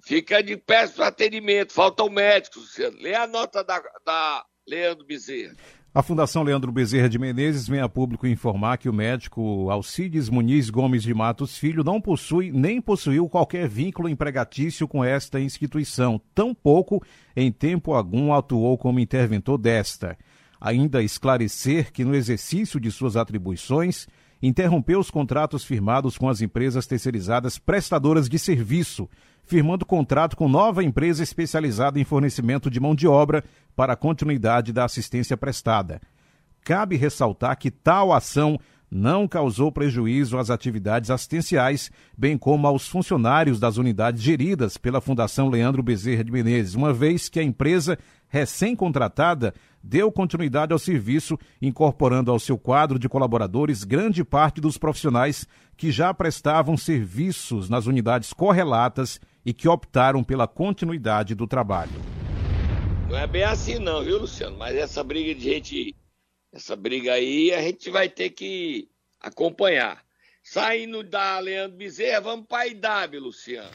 fica 0.00 0.40
de 0.44 0.56
péssimo 0.56 1.02
atendimento, 1.02 1.72
faltam 1.72 2.08
médicos, 2.08 2.62
Luciano. 2.62 2.98
Lê 3.00 3.16
a 3.16 3.26
nota 3.26 3.64
da, 3.64 3.82
da 4.06 4.46
Leandro 4.66 5.04
Bezerra. 5.04 5.54
A 5.94 6.02
Fundação 6.02 6.42
Leandro 6.42 6.72
Bezerra 6.72 7.08
de 7.08 7.18
Menezes 7.18 7.68
vem 7.68 7.80
a 7.80 7.88
público 7.88 8.26
informar 8.26 8.78
que 8.78 8.88
o 8.88 8.92
médico 8.92 9.70
Alcides 9.70 10.28
Muniz 10.28 10.68
Gomes 10.68 11.04
de 11.04 11.14
Matos 11.14 11.56
Filho 11.56 11.84
não 11.84 12.00
possui 12.00 12.50
nem 12.50 12.80
possuiu 12.80 13.28
qualquer 13.28 13.68
vínculo 13.68 14.08
empregatício 14.08 14.88
com 14.88 15.04
esta 15.04 15.38
instituição, 15.38 16.20
tampouco 16.34 17.00
em 17.36 17.52
tempo 17.52 17.92
algum 17.92 18.32
atuou 18.32 18.76
como 18.76 18.98
interventor 18.98 19.56
desta. 19.56 20.18
Ainda 20.60 21.02
esclarecer 21.02 21.92
que 21.92 22.04
no 22.04 22.14
exercício 22.14 22.80
de 22.80 22.90
suas 22.90 23.16
atribuições 23.16 24.08
interrompeu 24.46 25.00
os 25.00 25.10
contratos 25.10 25.64
firmados 25.64 26.18
com 26.18 26.28
as 26.28 26.42
empresas 26.42 26.86
terceirizadas 26.86 27.58
prestadoras 27.58 28.28
de 28.28 28.38
serviço, 28.38 29.08
firmando 29.42 29.86
contrato 29.86 30.36
com 30.36 30.48
nova 30.48 30.84
empresa 30.84 31.22
especializada 31.22 31.98
em 31.98 32.04
fornecimento 32.04 32.70
de 32.70 32.78
mão 32.78 32.94
de 32.94 33.06
obra 33.08 33.42
para 33.74 33.94
a 33.94 33.96
continuidade 33.96 34.72
da 34.72 34.84
assistência 34.84 35.36
prestada. 35.36 36.00
Cabe 36.62 36.96
ressaltar 36.96 37.56
que 37.58 37.70
tal 37.70 38.12
ação 38.12 38.58
não 38.94 39.26
causou 39.26 39.72
prejuízo 39.72 40.38
às 40.38 40.50
atividades 40.50 41.10
assistenciais, 41.10 41.90
bem 42.16 42.38
como 42.38 42.68
aos 42.68 42.86
funcionários 42.86 43.58
das 43.58 43.76
unidades 43.76 44.22
geridas 44.22 44.76
pela 44.76 45.00
Fundação 45.00 45.48
Leandro 45.48 45.82
Bezerra 45.82 46.22
de 46.22 46.30
Menezes, 46.30 46.76
uma 46.76 46.92
vez 46.92 47.28
que 47.28 47.40
a 47.40 47.42
empresa 47.42 47.98
recém-contratada 48.28 49.52
deu 49.82 50.12
continuidade 50.12 50.72
ao 50.72 50.78
serviço, 50.78 51.36
incorporando 51.60 52.30
ao 52.30 52.38
seu 52.38 52.56
quadro 52.56 52.96
de 52.96 53.08
colaboradores 53.08 53.82
grande 53.82 54.22
parte 54.22 54.60
dos 54.60 54.78
profissionais 54.78 55.44
que 55.76 55.90
já 55.90 56.14
prestavam 56.14 56.76
serviços 56.76 57.68
nas 57.68 57.86
unidades 57.86 58.32
correlatas 58.32 59.20
e 59.44 59.52
que 59.52 59.68
optaram 59.68 60.22
pela 60.22 60.46
continuidade 60.46 61.34
do 61.34 61.48
trabalho. 61.48 62.00
Não 63.08 63.18
é 63.18 63.26
bem 63.26 63.42
assim 63.42 63.80
não, 63.80 64.04
viu, 64.04 64.20
Luciano? 64.20 64.56
Mas 64.56 64.76
essa 64.76 65.02
briga 65.02 65.34
de 65.34 65.42
gente 65.42 65.96
essa 66.54 66.76
briga 66.76 67.14
aí 67.14 67.52
a 67.52 67.60
gente 67.60 67.90
vai 67.90 68.08
ter 68.08 68.30
que 68.30 68.88
acompanhar. 69.20 70.04
Saindo 70.40 71.02
da 71.02 71.40
Leandro 71.40 71.76
Bezerra, 71.76 72.20
vamos 72.20 72.46
para 72.46 72.62
a 72.62 72.66
IDAB, 72.68 73.18
Luciano. 73.18 73.74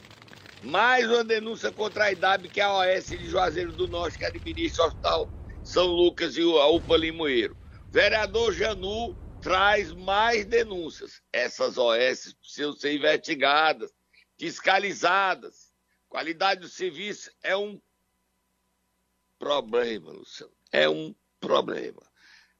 Mais 0.62 1.06
uma 1.06 1.22
denúncia 1.22 1.70
contra 1.70 2.04
a 2.04 2.12
IDAB, 2.12 2.48
que 2.48 2.58
é 2.58 2.64
a 2.64 2.72
OS 2.72 3.08
de 3.08 3.28
Juazeiro 3.28 3.72
do 3.72 3.86
Norte, 3.86 4.16
que 4.16 4.24
administra 4.24 4.84
o 4.84 4.86
Hospital 4.86 5.30
São 5.62 5.88
Lucas 5.88 6.38
e 6.38 6.40
a 6.40 6.66
UPA 6.68 6.96
Limoeiro. 6.96 7.54
Vereador 7.90 8.54
Janu 8.54 9.14
traz 9.42 9.92
mais 9.92 10.46
denúncias. 10.46 11.20
Essas 11.30 11.76
OS 11.76 12.34
precisam 12.40 12.72
ser 12.72 12.94
investigadas, 12.94 13.92
fiscalizadas. 14.38 15.70
Qualidade 16.08 16.62
do 16.62 16.68
serviço 16.68 17.30
é 17.42 17.54
um 17.54 17.78
problema, 19.38 20.12
Luciano. 20.12 20.52
É 20.72 20.88
um 20.88 21.14
problema. 21.38 22.09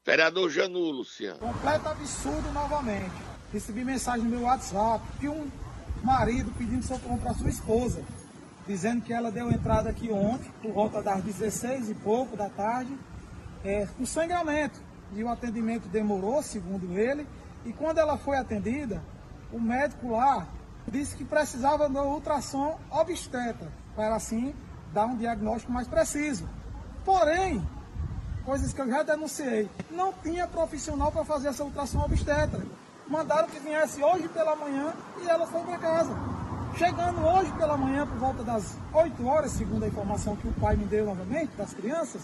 Vereador 0.03 0.49
Janu, 0.49 0.89
Luciano. 0.89 1.37
Completo 1.37 1.87
absurdo 1.87 2.51
novamente. 2.51 3.11
Recebi 3.53 3.85
mensagem 3.85 4.23
no 4.23 4.31
meu 4.31 4.41
WhatsApp 4.41 5.05
que 5.19 5.29
um 5.29 5.47
marido 6.01 6.51
pedindo 6.57 6.83
socorro 6.83 7.19
para 7.19 7.35
sua 7.35 7.49
esposa, 7.49 8.03
dizendo 8.65 9.03
que 9.03 9.13
ela 9.13 9.31
deu 9.31 9.51
entrada 9.51 9.91
aqui 9.91 10.11
ontem, 10.11 10.51
por 10.59 10.73
volta 10.73 11.03
das 11.03 11.23
16 11.23 11.91
e 11.91 11.93
pouco 11.93 12.35
da 12.35 12.49
tarde, 12.49 12.97
é, 13.63 13.85
com 13.95 14.03
sangramento. 14.03 14.81
E 15.13 15.23
o 15.23 15.29
atendimento 15.29 15.87
demorou, 15.87 16.41
segundo 16.41 16.97
ele, 16.97 17.27
e 17.63 17.71
quando 17.71 17.99
ela 17.99 18.17
foi 18.17 18.37
atendida, 18.37 19.03
o 19.53 19.59
médico 19.59 20.09
lá 20.09 20.47
disse 20.87 21.15
que 21.15 21.23
precisava 21.23 21.87
de 21.87 21.99
ultrassom 21.99 22.79
obstetra, 22.89 23.71
para 23.95 24.15
assim 24.15 24.55
dar 24.91 25.05
um 25.05 25.15
diagnóstico 25.15 25.71
mais 25.71 25.87
preciso. 25.87 26.49
Porém, 27.05 27.61
coisas 28.45 28.73
que 28.73 28.81
eu 28.81 28.89
já 28.89 29.03
denunciei. 29.03 29.69
Não 29.89 30.13
tinha 30.13 30.47
profissional 30.47 31.11
para 31.11 31.23
fazer 31.23 31.49
essa 31.49 31.63
ultrassom 31.63 32.01
obstetra. 32.01 32.61
Mandaram 33.07 33.47
que 33.47 33.59
viesse 33.59 34.03
hoje 34.03 34.27
pela 34.29 34.55
manhã 34.55 34.93
e 35.21 35.27
ela 35.27 35.45
foi 35.47 35.61
para 35.61 35.77
casa. 35.77 36.15
Chegando 36.77 37.21
hoje 37.25 37.51
pela 37.53 37.77
manhã, 37.77 38.07
por 38.07 38.17
volta 38.17 38.43
das 38.43 38.77
8 38.93 39.27
horas, 39.27 39.51
segundo 39.51 39.83
a 39.83 39.87
informação 39.87 40.35
que 40.35 40.47
o 40.47 40.53
pai 40.53 40.75
me 40.75 40.85
deu 40.85 41.05
novamente, 41.05 41.53
das 41.57 41.73
crianças, 41.73 42.21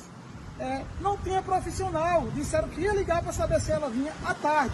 é, 0.60 0.84
não 1.02 1.18
tinha 1.18 1.41
profissional. 1.41 2.28
Disseram 2.34 2.70
que 2.70 2.82
ia 2.82 2.94
ligar 2.94 3.22
para 3.22 3.34
saber 3.34 3.60
se 3.60 3.72
ela 3.72 3.89
vinha 3.89 4.13
à 4.26 4.34
tarde. 4.34 4.74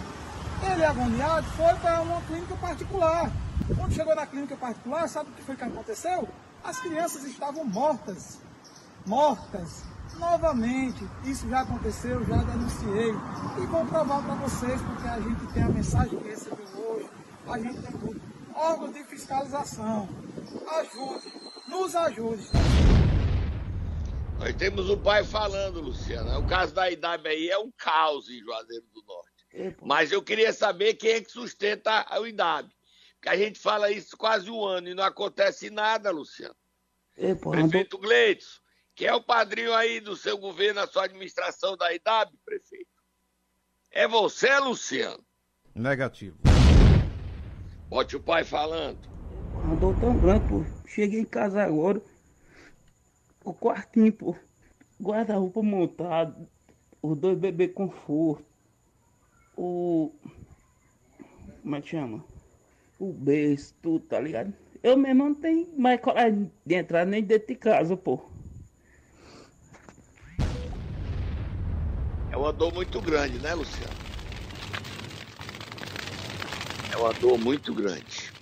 Ele, 0.72 0.86
agoniado, 0.86 1.46
foi 1.58 1.74
para 1.76 2.02
uma 2.02 2.22
clínica 2.22 2.56
particular. 2.56 3.32
Quando 3.76 3.94
chegou 3.94 4.15
na 4.15 4.26
clínica 4.26 4.56
particular, 4.56 5.10
sabe 5.10 5.32
o 5.32 5.34
que 5.34 5.41
foi 5.41 5.56
que 5.56 5.63
aconteceu? 5.63 6.28
As 6.63 6.80
crianças 6.80 7.24
estavam 7.26 7.65
mortas. 7.65 8.39
Mortas 9.06 9.84
Novamente, 10.17 11.08
isso 11.26 11.49
já 11.49 11.62
aconteceu, 11.62 12.23
já 12.26 12.38
denunciei. 12.38 13.12
E 13.62 13.65
vou 13.67 13.86
provar 13.86 14.23
para 14.23 14.36
vocês, 14.36 14.82
porque 14.82 15.08
a 15.08 15.19
gente 15.19 15.54
tem 15.54 15.63
a 15.63 15.69
mensagem 15.69 16.17
que 16.19 16.28
recebeu 16.28 16.65
hoje, 16.78 17.10
a 17.47 17.60
gente 17.60 17.82
tem 17.82 17.91
tudo. 17.99 18.21
Órgãos 18.56 18.93
de 18.93 19.04
fiscalização, 19.06 20.08
ajude, 20.67 21.34
nos 21.67 21.95
ajude. 21.95 22.49
Nós 24.39 24.54
temos 24.56 24.89
o 24.89 24.97
pai 24.97 25.23
falando, 25.23 25.82
Luciano. 25.82 26.39
O 26.39 26.47
caso 26.47 26.73
da 26.73 26.91
IDAB 26.91 27.28
aí 27.28 27.49
é 27.49 27.58
um 27.58 27.71
caos 27.71 28.30
em 28.30 28.39
Juazeiro 28.39 28.86
do 28.93 29.04
Norte. 29.04 29.45
Epa. 29.54 29.86
Mas 29.86 30.12
eu 30.12 30.21
queria 30.21 30.52
saber 30.52 30.95
quem 30.95 31.12
é 31.12 31.21
que 31.21 31.32
sustenta 31.32 32.06
o 32.19 32.28
IDAB. 32.28 32.69
Porque 33.15 33.30
a 33.30 33.38
gente 33.38 33.58
fala 33.58 33.89
isso 33.89 34.17
quase 34.17 34.52
um 34.52 34.63
ano 34.63 34.89
e 34.89 34.93
não 34.93 35.04
acontece 35.04 35.69
nada, 35.69 36.12
Luciano. 36.12 36.56
Epa, 37.15 37.52
Prefeito 37.52 37.97
ando... 37.97 38.08
Que 38.95 39.08
é 39.08 39.13
o 39.13 39.23
padrinho 39.23 39.73
aí 39.73 39.99
do 39.99 40.15
seu 40.15 40.38
governo, 40.38 40.79
a 40.79 40.88
sua 40.88 41.06
administração 41.06 41.75
da 41.75 41.93
IDAB, 41.93 42.32
prefeito? 42.45 42.91
É 43.91 44.08
você, 44.08 44.56
Luciano? 44.60 45.23
Negativo. 45.73 46.38
Bote 47.89 48.15
o 48.15 48.19
pai 48.19 48.43
falando. 48.43 48.99
Andou 49.71 49.95
tão 49.99 50.19
grande, 50.19 50.47
pô. 50.47 50.63
Cheguei 50.88 51.21
em 51.21 51.25
casa 51.25 51.63
agora. 51.63 52.01
O 53.43 53.53
quartinho, 53.53 54.13
pô. 54.13 54.36
Guarda-roupa 55.01 55.63
montado. 55.63 56.47
Os 57.01 57.17
dois 57.17 57.38
bebês 57.38 57.73
conforto. 57.73 58.45
O. 59.58 60.12
Como 61.62 61.75
é 61.75 61.82
que 61.82 61.89
chama? 61.89 62.23
O 62.99 63.12
beijo, 63.12 63.73
tudo, 63.82 64.06
tá 64.06 64.19
ligado? 64.19 64.53
Eu 64.82 64.97
mesmo 64.97 65.23
não 65.23 65.36
tenho 65.36 65.67
mais 65.77 65.99
coragem 65.99 66.51
de 66.65 66.75
entrar 66.75 67.06
nem 67.06 67.23
dentro 67.23 67.47
de 67.47 67.56
casa, 67.56 67.97
pô. 67.97 68.33
É 72.34 72.36
uma 72.36 72.52
dor 72.52 72.74
muito 72.74 73.00
grande, 73.00 73.38
né, 73.38 73.54
Luciano? 73.54 73.93
É 76.91 76.98
uma 76.98 77.13
dor 77.13 77.38
muito 77.38 77.72
grande. 77.72 78.34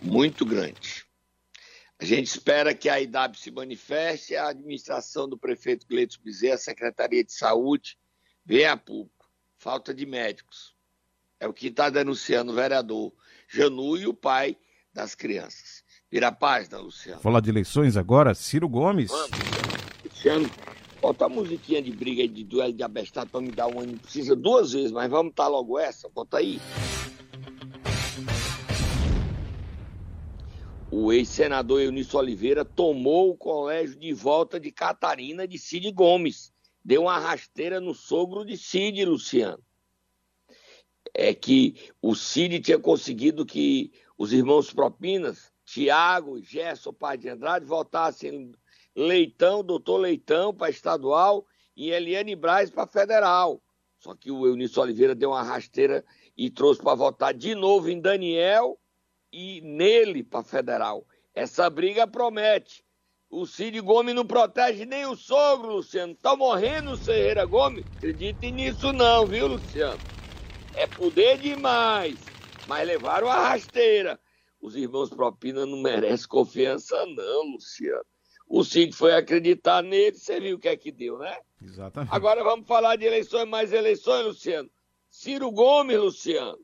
Muito 0.00 0.46
grande. 0.46 1.04
A 1.98 2.04
gente 2.04 2.28
espera 2.28 2.72
que 2.72 2.88
a 2.88 3.00
IDAB 3.00 3.36
se 3.36 3.50
manifeste, 3.50 4.36
a 4.36 4.50
administração 4.50 5.28
do 5.28 5.36
prefeito 5.36 5.88
Gleitos 5.88 6.16
Bezerra, 6.16 6.54
a 6.54 6.58
Secretaria 6.58 7.24
de 7.24 7.32
Saúde, 7.32 7.98
venha 8.46 8.74
a 8.74 8.76
público. 8.76 9.28
Falta 9.58 9.92
de 9.92 10.06
médicos. 10.06 10.72
É 11.40 11.48
o 11.48 11.52
que 11.52 11.66
está 11.66 11.90
denunciando 11.90 12.52
o 12.52 12.54
vereador 12.54 13.12
Janu 13.48 13.96
e 13.96 14.06
o 14.06 14.14
pai 14.14 14.56
das 14.92 15.16
crianças. 15.16 15.82
Vira 16.08 16.28
a 16.28 16.32
página, 16.32 16.78
Luciano. 16.78 17.20
Falar 17.20 17.40
de 17.40 17.50
eleições 17.50 17.96
agora, 17.96 18.36
Ciro 18.36 18.68
Gomes. 18.68 19.10
Vamos, 19.10 19.30
Luciano. 20.04 20.73
Bota 21.04 21.26
a 21.26 21.28
musiquinha 21.28 21.82
de 21.82 21.92
briga 21.92 22.26
de 22.26 22.42
duelo 22.42 22.72
de 22.72 22.82
abestado 22.82 23.28
pra 23.28 23.38
me 23.38 23.50
dar 23.50 23.66
um 23.66 23.78
ano. 23.78 23.98
Precisa 23.98 24.34
duas 24.34 24.72
vezes, 24.72 24.90
mas 24.90 25.10
vamos 25.10 25.34
tá 25.34 25.46
logo 25.46 25.78
essa. 25.78 26.08
Bota 26.08 26.38
aí. 26.38 26.58
O 30.90 31.12
ex-senador 31.12 31.82
Eunício 31.82 32.18
Oliveira 32.18 32.64
tomou 32.64 33.28
o 33.28 33.36
colégio 33.36 34.00
de 34.00 34.14
volta 34.14 34.58
de 34.58 34.72
Catarina 34.72 35.46
de 35.46 35.58
Cid 35.58 35.92
Gomes. 35.92 36.54
Deu 36.82 37.02
uma 37.02 37.18
rasteira 37.18 37.82
no 37.82 37.92
sogro 37.92 38.42
de 38.42 38.56
Cid, 38.56 39.04
Luciano. 39.04 39.62
É 41.12 41.34
que 41.34 41.74
o 42.00 42.14
Cid 42.14 42.60
tinha 42.60 42.78
conseguido 42.78 43.44
que 43.44 43.92
os 44.16 44.32
irmãos 44.32 44.72
Propinas, 44.72 45.52
Tiago, 45.66 46.40
Gerson, 46.40 46.94
pai 46.94 47.18
de 47.18 47.28
Andrade, 47.28 47.66
voltassem 47.66 48.54
Leitão, 48.94 49.64
doutor 49.64 49.98
Leitão 49.98 50.54
para 50.54 50.70
estadual 50.70 51.46
e 51.76 51.90
Eliane 51.90 52.36
Braz 52.36 52.70
para 52.70 52.86
federal. 52.86 53.60
Só 53.98 54.14
que 54.14 54.30
o 54.30 54.46
Eunício 54.46 54.82
Oliveira 54.82 55.14
deu 55.14 55.30
uma 55.30 55.42
rasteira 55.42 56.04
e 56.36 56.50
trouxe 56.50 56.82
para 56.82 56.94
votar 56.94 57.34
de 57.34 57.54
novo 57.54 57.88
em 57.88 58.00
Daniel 58.00 58.78
e 59.32 59.60
nele 59.62 60.22
para 60.22 60.44
federal. 60.44 61.06
Essa 61.34 61.68
briga 61.68 62.06
promete. 62.06 62.84
O 63.28 63.46
Cid 63.46 63.80
Gomes 63.80 64.14
não 64.14 64.24
protege 64.24 64.84
nem 64.84 65.06
o 65.06 65.16
sogro, 65.16 65.72
Luciano. 65.72 66.14
Tá 66.14 66.36
morrendo 66.36 66.92
o 66.92 66.96
Ferreira 66.96 67.44
Gomes? 67.44 67.84
Acredite 67.96 68.52
nisso 68.52 68.92
não, 68.92 69.26
viu, 69.26 69.48
Luciano? 69.48 69.98
É 70.74 70.86
poder 70.86 71.38
demais. 71.38 72.16
Mas 72.68 72.86
levaram 72.86 73.28
a 73.28 73.48
rasteira. 73.48 74.20
os 74.60 74.76
irmãos 74.76 75.10
Propina 75.10 75.66
não 75.66 75.82
merecem 75.82 76.28
confiança, 76.28 77.04
não, 77.06 77.52
Luciano. 77.52 78.04
O 78.46 78.62
Cid 78.62 78.92
foi 78.94 79.14
acreditar 79.14 79.82
nele, 79.82 80.16
você 80.16 80.38
viu 80.38 80.56
o 80.56 80.58
que 80.58 80.68
é 80.68 80.76
que 80.76 80.92
deu, 80.92 81.18
né? 81.18 81.36
Exatamente. 81.62 82.14
Agora 82.14 82.44
vamos 82.44 82.66
falar 82.66 82.96
de 82.96 83.04
eleições, 83.04 83.48
mais 83.48 83.72
eleições, 83.72 84.24
Luciano. 84.26 84.70
Ciro 85.08 85.50
Gomes, 85.50 85.98
Luciano. 85.98 86.58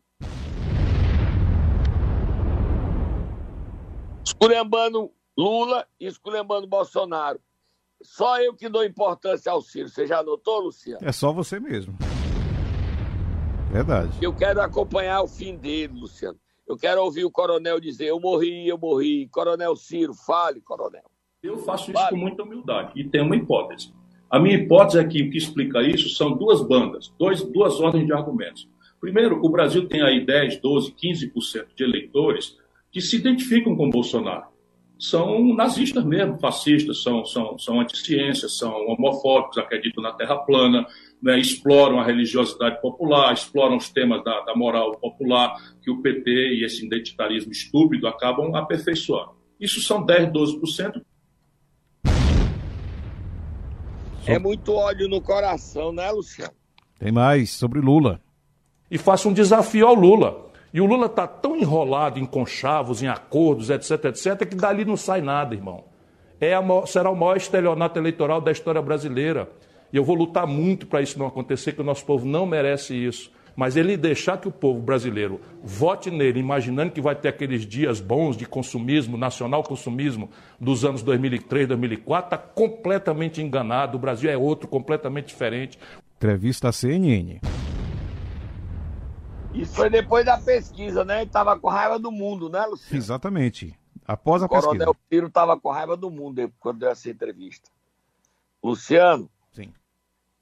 Esculhambando 4.24 5.10
Lula 5.36 5.86
e 5.98 6.06
esculhambando 6.06 6.66
Bolsonaro. 6.66 7.40
Só 8.02 8.40
eu 8.40 8.54
que 8.54 8.68
dou 8.68 8.84
importância 8.84 9.50
ao 9.50 9.62
Ciro. 9.62 9.88
Você 9.88 10.06
já 10.06 10.22
notou, 10.22 10.60
Luciano? 10.60 11.06
É 11.06 11.12
só 11.12 11.32
você 11.32 11.58
mesmo. 11.58 11.96
Verdade. 13.70 14.18
Eu 14.20 14.34
quero 14.34 14.60
acompanhar 14.60 15.22
o 15.22 15.28
fim 15.28 15.56
dele, 15.56 15.98
Luciano. 15.98 16.38
Eu 16.66 16.76
quero 16.76 17.02
ouvir 17.02 17.24
o 17.24 17.30
coronel 17.30 17.80
dizer: 17.80 18.06
eu 18.06 18.20
morri, 18.20 18.68
eu 18.68 18.78
morri. 18.78 19.28
Coronel 19.28 19.74
Ciro, 19.76 20.14
fale, 20.14 20.60
coronel. 20.60 21.09
Eu 21.42 21.56
faço 21.56 21.90
isso 21.90 22.08
com 22.10 22.16
muita 22.16 22.42
humildade 22.42 22.92
e 22.94 23.02
tenho 23.02 23.24
uma 23.24 23.34
hipótese. 23.34 23.94
A 24.30 24.38
minha 24.38 24.56
hipótese 24.56 24.98
é 24.98 25.04
que 25.04 25.22
o 25.22 25.30
que 25.30 25.38
explica 25.38 25.80
isso 25.82 26.10
são 26.10 26.36
duas 26.36 26.60
bandas, 26.60 27.12
dois, 27.18 27.42
duas 27.42 27.80
ordens 27.80 28.04
de 28.06 28.12
argumentos. 28.12 28.68
Primeiro, 29.00 29.42
o 29.42 29.48
Brasil 29.48 29.88
tem 29.88 30.02
aí 30.02 30.24
10, 30.24 30.60
12, 30.60 30.92
15% 30.92 31.68
de 31.74 31.82
eleitores 31.82 32.58
que 32.92 33.00
se 33.00 33.16
identificam 33.16 33.74
com 33.74 33.88
Bolsonaro. 33.88 34.50
São 34.98 35.54
nazistas 35.54 36.04
mesmo, 36.04 36.38
fascistas, 36.38 37.02
são, 37.02 37.24
são, 37.24 37.58
são 37.58 37.80
anti-ciência, 37.80 38.46
são 38.46 38.86
homofóbicos, 38.86 39.56
acreditam 39.56 40.02
na 40.02 40.12
terra 40.12 40.36
plana, 40.36 40.86
né, 41.22 41.38
exploram 41.38 41.98
a 41.98 42.04
religiosidade 42.04 42.82
popular, 42.82 43.32
exploram 43.32 43.78
os 43.78 43.88
temas 43.88 44.22
da, 44.22 44.40
da 44.42 44.54
moral 44.54 44.92
popular 44.98 45.54
que 45.82 45.90
o 45.90 46.02
PT 46.02 46.30
e 46.30 46.64
esse 46.66 46.84
identitarismo 46.84 47.50
estúpido 47.50 48.06
acabam 48.06 48.54
aperfeiçoando. 48.54 49.40
Isso 49.58 49.80
são 49.80 50.04
10, 50.04 50.28
12%. 50.28 51.00
É 54.26 54.38
muito 54.38 54.72
ódio 54.74 55.08
no 55.08 55.20
coração, 55.20 55.92
né, 55.92 56.10
Luciano? 56.10 56.52
Tem 56.98 57.10
mais 57.10 57.50
sobre 57.50 57.80
Lula. 57.80 58.20
E 58.90 58.98
faça 58.98 59.28
um 59.28 59.32
desafio 59.32 59.86
ao 59.86 59.94
Lula. 59.94 60.50
E 60.72 60.80
o 60.80 60.86
Lula 60.86 61.06
está 61.06 61.26
tão 61.26 61.56
enrolado 61.56 62.18
em 62.18 62.26
conchavos, 62.26 63.02
em 63.02 63.08
acordos, 63.08 63.70
etc, 63.70 64.04
etc, 64.06 64.48
que 64.48 64.54
dali 64.54 64.84
não 64.84 64.96
sai 64.96 65.20
nada, 65.20 65.54
irmão. 65.54 65.84
É 66.40 66.54
a, 66.54 66.62
será 66.86 67.10
o 67.10 67.16
maior 67.16 67.36
estelionato 67.36 67.98
eleitoral 67.98 68.40
da 68.40 68.52
história 68.52 68.80
brasileira. 68.80 69.50
E 69.92 69.96
eu 69.96 70.04
vou 70.04 70.14
lutar 70.14 70.46
muito 70.46 70.86
para 70.86 71.02
isso 71.02 71.18
não 71.18 71.26
acontecer, 71.26 71.72
que 71.72 71.80
o 71.80 71.84
nosso 71.84 72.04
povo 72.04 72.26
não 72.26 72.46
merece 72.46 72.94
isso. 72.94 73.32
Mas 73.60 73.76
ele 73.76 73.94
deixar 73.94 74.38
que 74.38 74.48
o 74.48 74.50
povo 74.50 74.80
brasileiro 74.80 75.38
vote 75.62 76.10
nele, 76.10 76.40
imaginando 76.40 76.92
que 76.92 77.00
vai 77.02 77.14
ter 77.14 77.28
aqueles 77.28 77.66
dias 77.66 78.00
bons 78.00 78.34
de 78.34 78.46
consumismo, 78.46 79.18
nacional 79.18 79.62
consumismo 79.62 80.30
dos 80.58 80.82
anos 80.82 81.02
2003, 81.02 81.68
2004, 81.68 82.24
está 82.24 82.38
completamente 82.38 83.42
enganado. 83.42 83.98
O 83.98 84.00
Brasil 84.00 84.30
é 84.30 84.34
outro, 84.38 84.66
completamente 84.66 85.26
diferente. 85.26 85.78
Entrevista 86.16 86.70
à 86.70 86.72
CNN. 86.72 87.38
Isso 89.52 89.74
foi 89.74 89.90
depois 89.90 90.24
da 90.24 90.38
pesquisa, 90.38 91.04
né? 91.04 91.16
Ele 91.16 91.24
estava 91.24 91.58
com 91.58 91.68
raiva 91.68 91.98
do 91.98 92.10
mundo, 92.10 92.48
né, 92.48 92.64
Luciano? 92.64 92.96
Exatamente. 92.96 93.78
Após 94.06 94.42
a 94.42 94.46
o 94.46 94.48
Coronel 94.48 94.94
pesquisa. 94.94 95.06
Ciro 95.10 95.26
estava 95.26 95.60
com 95.60 95.70
raiva 95.70 95.98
do 95.98 96.10
mundo 96.10 96.50
quando 96.58 96.78
deu 96.78 96.88
essa 96.88 97.10
entrevista. 97.10 97.68
Luciano. 98.64 99.28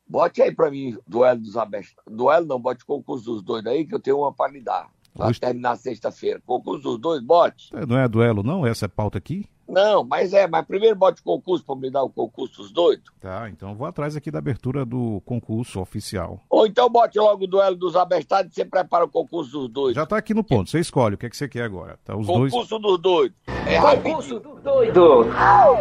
Bote 0.09 0.40
aí 0.40 0.55
para 0.55 0.71
mim 0.71 0.97
duelo 1.07 1.40
dos 1.40 1.57
abestados. 1.57 2.03
Duelo 2.12 2.47
não, 2.47 2.59
bote 2.59 2.85
concurso 2.85 3.27
dos 3.27 3.42
dois 3.42 3.66
aí, 3.66 3.85
que 3.85 3.94
eu 3.94 4.01
tenho 4.01 4.18
uma 4.18 4.33
para 4.33 4.53
lhe 4.53 4.61
dar. 4.61 4.90
Vai 5.18 5.31
Hoje- 5.31 5.40
terminar 5.40 5.76
sexta-feira. 5.76 6.40
Concurso 6.46 6.83
dos 6.83 6.98
dois, 6.98 7.20
bote. 7.20 7.70
É, 7.74 7.85
Não 7.85 7.98
é 7.98 8.07
duelo, 8.09 8.42
não? 8.42 8.64
Essa 8.64 8.85
é 8.85 8.88
pauta 8.88 9.18
aqui? 9.18 9.44
Não, 9.68 10.02
mas 10.02 10.33
é, 10.33 10.46
mas 10.48 10.64
primeiro 10.64 10.96
bote 10.96 11.22
concurso 11.22 11.62
para 11.62 11.76
me 11.76 11.90
dar 11.90 12.02
o 12.02 12.09
concurso 12.09 12.62
dos 12.62 12.72
doidos. 12.72 13.04
Tá, 13.20 13.50
então 13.50 13.74
vou 13.74 13.87
atrás 13.87 14.16
aqui 14.16 14.31
da 14.31 14.38
abertura 14.38 14.83
do 14.83 15.20
concurso 15.26 15.78
oficial. 15.78 16.40
Ou 16.48 16.66
então 16.66 16.88
bote 16.88 17.18
logo 17.18 17.44
o 17.44 17.46
duelo 17.46 17.76
dos 17.76 17.94
abestados 17.94 18.50
e 18.50 18.54
você 18.54 18.64
prepara 18.64 19.04
o 19.04 19.09
concurso 19.11 19.50
dos 19.50 19.68
doidos. 19.68 19.96
Já 19.96 20.07
tá 20.07 20.16
aqui 20.16 20.33
no 20.33 20.42
ponto, 20.42 20.70
você 20.70 20.78
escolhe 20.81 21.16
o 21.16 21.18
que, 21.18 21.26
é 21.26 21.28
que 21.28 21.37
você 21.37 21.46
quer 21.46 21.64
agora. 21.64 21.98
Tá, 22.02 22.16
os 22.16 22.26
dois. 22.26 22.50
Concurso 22.50 22.78
dos 22.78 22.98
doidos. 22.98 23.37
É 23.66 23.78
Concurso 23.78 24.37
rapidinho. 24.37 24.40
do 24.40 24.61
doido. 24.62 25.26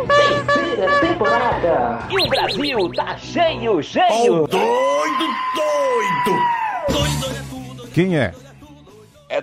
Terceira 0.08 1.00
temporada. 1.00 2.08
E 2.12 2.26
o 2.26 2.28
Brasil 2.28 2.92
tá 2.94 3.18
cheio, 3.18 3.82
cheio. 3.82 4.48
Quem 7.94 8.18
é? 8.18 8.34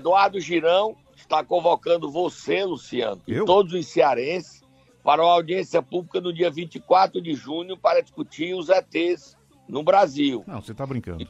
Eduardo 0.05 0.39
Girão 0.39 0.95
está 1.17 1.43
convocando 1.43 2.11
você, 2.11 2.63
Luciano, 2.63 3.23
e 3.27 3.33
Eu? 3.33 3.47
todos 3.47 3.73
os 3.73 3.87
cearenses 3.87 4.63
para 5.03 5.23
uma 5.23 5.33
audiência 5.33 5.81
pública 5.81 6.21
no 6.21 6.31
dia 6.31 6.51
24 6.51 7.23
de 7.23 7.33
junho 7.35 7.75
para 7.75 8.03
discutir 8.03 8.55
os 8.55 8.69
ETs 8.69 9.35
no 9.67 9.83
Brasil, 9.83 10.45
Não, 10.47 10.61
você 10.61 10.75
tá 10.75 10.85
brincando. 10.85 11.27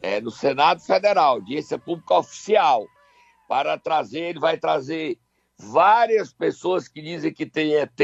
é, 0.00 0.20
no 0.20 0.30
Senado 0.30 0.80
Federal, 0.80 1.34
audiência 1.34 1.76
pública 1.76 2.14
oficial, 2.18 2.86
para 3.48 3.76
trazer, 3.76 4.20
ele 4.26 4.38
vai 4.38 4.56
trazer 4.56 5.18
várias 5.58 6.32
pessoas 6.32 6.86
que 6.86 7.02
dizem 7.02 7.32
que 7.34 7.46
tem 7.46 7.74
ET 7.74 8.00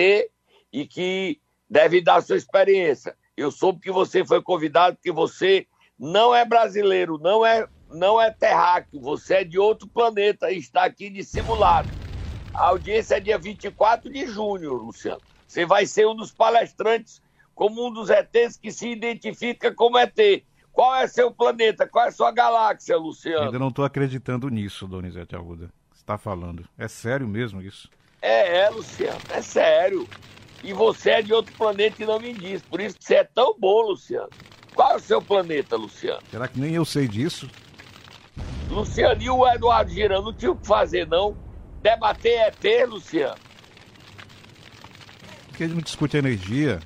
e 0.73 0.87
que 0.89 1.41
devem 1.71 2.03
dar 2.03 2.21
sua 2.21 2.37
experiência. 2.37 3.17
Eu 3.37 3.53
soube 3.53 3.79
que 3.79 3.93
você 3.93 4.25
foi 4.25 4.43
convidado 4.43 4.97
porque 4.97 5.13
você 5.13 5.69
não 5.97 6.35
é 6.35 6.45
brasileiro, 6.45 7.17
não 7.19 7.47
é, 7.47 7.69
não 7.95 8.21
é 8.21 8.31
terráqueo, 8.31 9.01
você 9.01 9.37
é 9.37 9.45
de 9.45 9.59
outro 9.59 9.87
planeta 9.87 10.51
e 10.51 10.59
está 10.59 10.85
aqui 10.85 11.09
dissimulado. 11.09 11.89
A 12.53 12.69
audiência 12.69 13.17
é 13.17 13.21
dia 13.21 13.39
24 13.39 14.13
de 14.13 14.27
junho, 14.27 14.75
Luciano. 14.75 15.21
Você 15.47 15.65
vai 15.65 15.87
ser 15.87 16.07
um 16.07 16.15
dos 16.15 16.33
palestrantes 16.33 17.23
como 17.55 17.87
um 17.87 17.93
dos 17.93 18.11
ETs 18.11 18.57
que 18.57 18.73
se 18.73 18.89
identifica 18.89 19.73
como 19.73 19.99
ET. 19.99 20.17
Qual 20.73 20.95
é 20.97 21.07
seu 21.07 21.31
planeta? 21.31 21.87
Qual 21.87 22.07
é 22.07 22.11
sua 22.11 22.33
galáxia, 22.33 22.97
Luciano? 22.97 23.47
Ainda 23.47 23.59
não 23.59 23.71
tô 23.71 23.85
acreditando 23.85 24.49
nisso, 24.49 24.89
Donizete 24.89 25.37
Arruda. 25.37 25.71
Você 25.93 26.03
tá 26.05 26.19
falando. 26.19 26.65
É 26.77 26.89
sério 26.89 27.29
mesmo 27.29 27.63
isso? 27.63 27.89
É, 28.21 28.63
é, 28.63 28.71
Luciano, 28.71 29.21
é 29.31 29.41
sério. 29.41 30.09
E 30.65 30.73
você 30.73 31.11
é 31.11 31.23
de 31.23 31.33
outro 31.33 31.55
planeta 31.55 32.03
e 32.03 32.07
não 32.07 32.19
me 32.19 32.33
diz. 32.33 32.63
Por 32.63 32.81
isso 32.81 32.99
que 32.99 33.05
você 33.05 33.17
é 33.17 33.25
tão 33.25 33.57
bom, 33.57 33.83
Luciano. 33.83 34.31
Qual 34.75 34.93
é 34.93 34.97
o 34.97 35.01
seu 35.01 35.23
planeta, 35.23 35.77
Luciano? 35.77 36.23
Será 36.31 36.49
que 36.49 36.59
nem 36.59 36.75
eu 36.75 36.85
sei 36.85 37.07
disso? 37.07 37.49
Luciano, 38.75 39.23
e 39.23 39.31
o 39.31 39.47
Eduardo 39.49 39.91
Girão 39.91 40.23
não 40.23 40.35
tinha 40.35 40.51
o 40.51 40.59
que 40.59 40.67
fazer, 40.67 41.07
não? 41.07 41.37
Debater 41.81 42.49
ET, 42.63 42.87
Luciano? 42.87 43.41
Porque 45.49 45.63
ele 45.65 45.75
não 45.75 45.83
discute 45.83 46.17
energia. 46.17 46.83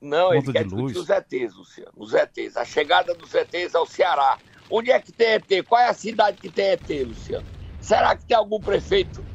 Não, 0.00 0.32
ele 0.34 0.42
Conta 0.42 0.52
quer 0.52 0.64
de 0.64 0.74
luz. 0.74 0.98
os 0.98 1.08
ETs, 1.08 1.54
Luciano. 1.54 1.92
Os 1.96 2.12
ETs. 2.12 2.56
A 2.56 2.64
chegada 2.64 3.14
dos 3.14 3.32
ETs 3.34 3.74
ao 3.74 3.86
Ceará. 3.86 4.40
Onde 4.68 4.90
é 4.90 5.00
que 5.00 5.12
tem 5.12 5.28
ET? 5.34 5.62
Qual 5.66 5.80
é 5.80 5.88
a 5.88 5.94
cidade 5.94 6.38
que 6.38 6.50
tem 6.50 6.66
ET, 6.70 6.88
Luciano? 7.04 7.46
Será 7.80 8.16
que 8.16 8.26
tem 8.26 8.36
algum 8.36 8.60
prefeito 8.60 9.26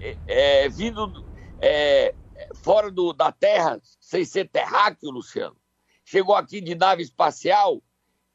é, 0.00 0.18
é, 0.26 0.68
vindo 0.68 1.06
do- 1.06 1.26
é, 1.60 2.14
fora 2.62 2.90
do- 2.90 3.12
da 3.12 3.32
Terra, 3.32 3.80
sem 4.00 4.24
ser 4.24 4.48
terráqueo, 4.48 5.10
Luciano? 5.10 5.56
Chegou 6.04 6.34
aqui 6.34 6.60
de 6.60 6.74
nave 6.74 7.02
espacial? 7.02 7.82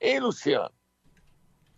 Hein, 0.02 0.20
Luciano? 0.20 0.75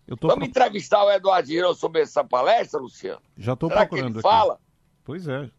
Vamos 0.08 0.36
pro- 0.36 0.46
entrevistar 0.46 1.04
o 1.04 1.12
Eduardo 1.12 1.48
Girão 1.50 1.74
sobre 1.74 2.02
essa 2.02 2.24
palestra, 2.24 2.80
Luciano? 2.80 3.22
Já 3.38 3.56
que 3.56 3.68
procurando 3.68 4.06
ele 4.06 4.20
aqui. 4.20 4.22
fala? 4.22 4.60
Pois 5.04 5.28
é. 5.28 5.50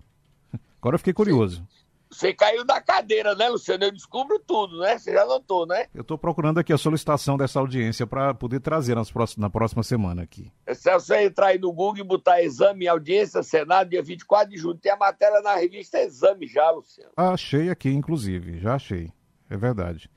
Agora 0.80 0.94
eu 0.94 0.98
fiquei 0.98 1.12
curioso. 1.12 1.66
Você 2.10 2.32
caiu 2.32 2.64
da 2.64 2.80
cadeira, 2.80 3.34
né, 3.34 3.50
Luciano? 3.50 3.84
Eu 3.84 3.92
descubro 3.92 4.38
tudo, 4.38 4.78
né? 4.80 4.96
Você 4.96 5.12
já 5.12 5.26
notou, 5.26 5.66
né? 5.66 5.88
Eu 5.94 6.02
tô 6.02 6.16
procurando 6.16 6.56
aqui 6.56 6.72
a 6.72 6.78
solicitação 6.78 7.36
dessa 7.36 7.60
audiência 7.60 8.06
para 8.06 8.32
poder 8.32 8.60
trazer 8.60 8.94
nas 8.94 9.10
próximas- 9.10 9.42
na 9.42 9.50
próxima 9.50 9.82
semana 9.82 10.22
aqui. 10.22 10.50
É 10.64 10.72
só 10.72 10.94
você 10.98 11.24
entrar 11.24 11.48
aí 11.48 11.58
no 11.58 11.70
Google 11.70 11.98
e 12.02 12.02
botar 12.08 12.40
exame, 12.42 12.88
audiência, 12.88 13.42
Senado, 13.42 13.90
dia 13.90 14.02
24 14.02 14.48
de 14.50 14.56
junho. 14.56 14.74
Tem 14.78 14.90
a 14.90 14.96
matéria 14.96 15.42
na 15.42 15.54
revista 15.56 15.98
Exame 16.00 16.46
já, 16.46 16.70
Luciano. 16.70 17.10
Ah, 17.14 17.32
achei 17.34 17.68
aqui, 17.68 17.90
inclusive. 17.90 18.58
Já 18.58 18.76
achei. 18.76 19.12
É 19.50 19.56
verdade. 19.58 20.10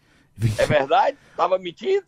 É 0.57 0.65
verdade? 0.65 1.17
Tava 1.35 1.57
mentindo? 1.59 2.03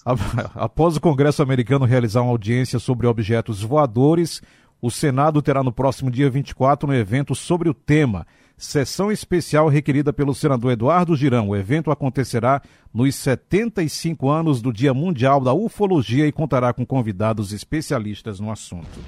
Após 0.55 0.95
o 0.95 1.01
Congresso 1.01 1.41
americano 1.41 1.85
realizar 1.85 2.21
uma 2.21 2.31
audiência 2.31 2.79
sobre 2.79 3.07
objetos 3.07 3.61
voadores, 3.61 4.41
o 4.81 4.89
Senado 4.89 5.41
terá 5.41 5.63
no 5.63 5.71
próximo 5.71 6.11
dia 6.11 6.29
24 6.29 6.89
um 6.89 6.93
evento 6.93 7.35
sobre 7.35 7.69
o 7.69 7.73
tema. 7.73 8.25
Sessão 8.57 9.11
especial 9.11 9.67
requerida 9.67 10.13
pelo 10.13 10.33
senador 10.33 10.71
Eduardo 10.71 11.15
Girão. 11.15 11.49
O 11.49 11.55
evento 11.55 11.91
acontecerá 11.91 12.61
nos 12.93 13.15
75 13.15 14.29
anos 14.29 14.61
do 14.61 14.71
Dia 14.71 14.93
Mundial 14.93 15.41
da 15.41 15.53
Ufologia 15.53 16.27
e 16.27 16.31
contará 16.31 16.71
com 16.71 16.85
convidados 16.85 17.51
especialistas 17.51 18.39
no 18.39 18.51
assunto. 18.51 18.99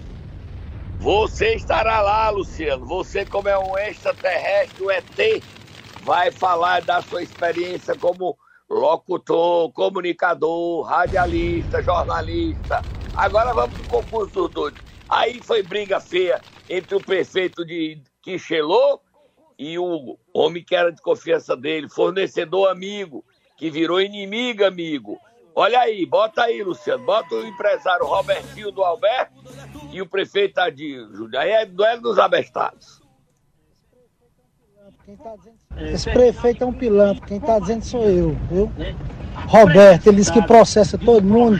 Você 1.00 1.56
estará 1.56 2.02
lá, 2.02 2.30
Luciano. 2.30 2.86
Você, 2.86 3.26
como 3.26 3.48
é 3.48 3.58
um 3.58 3.78
extraterrestre, 3.78 4.84
o 4.84 4.90
ET, 4.90 5.44
vai 6.04 6.32
falar 6.32 6.82
da 6.82 7.02
sua 7.02 7.22
experiência 7.22 7.96
como 7.96 8.38
locutor, 8.70 9.72
comunicador, 9.72 10.84
radialista, 10.84 11.82
jornalista. 11.82 12.82
Agora 13.16 13.54
vamos 13.54 13.78
pro 13.80 14.02
concurso 14.02 14.34
dos 14.34 14.52
doidos. 14.52 14.82
Aí 15.08 15.40
foi 15.42 15.62
briga 15.62 16.00
feia 16.00 16.42
entre 16.70 16.96
o 16.96 17.04
prefeito 17.04 17.64
de 17.66 18.02
Quixelô 18.22 19.00
e 19.58 19.78
o 19.78 20.18
homem 20.34 20.64
que 20.64 20.76
era 20.76 20.92
de 20.92 21.02
confiança 21.02 21.56
dele, 21.56 21.88
fornecedor 21.88 22.70
amigo, 22.70 23.24
que 23.56 23.70
virou 23.70 24.02
inimigo 24.02 24.66
amigo. 24.66 25.20
Olha 25.54 25.80
aí, 25.80 26.06
bota 26.06 26.44
aí, 26.44 26.62
Luciano, 26.62 27.06
bota 27.06 27.34
o 27.34 27.46
empresário 27.46 28.06
Robertinho 28.06 28.72
do 28.72 28.84
Alberto 28.84 29.34
e 29.92 30.02
o 30.02 30.10
prefeito 30.10 30.60
Adir. 30.60 31.08
Aí 31.38 31.52
é 31.52 31.66
duelo 31.66 32.02
dos 32.02 32.20
abestados. 32.20 33.02
Esse 35.78 36.10
prefeito 36.10 36.64
é 36.64 36.68
um 36.68 36.74
pilantra, 36.74 37.26
quem 37.26 37.40
tá 37.40 37.60
dizendo 37.60 37.84
sou 37.84 38.04
eu, 38.04 38.36
viu? 38.50 38.72
Roberto, 39.48 40.08
ele 40.08 40.18
disse 40.18 40.32
que 40.32 40.42
processa 40.42 40.98
todo 40.98 41.24
mundo. 41.24 41.60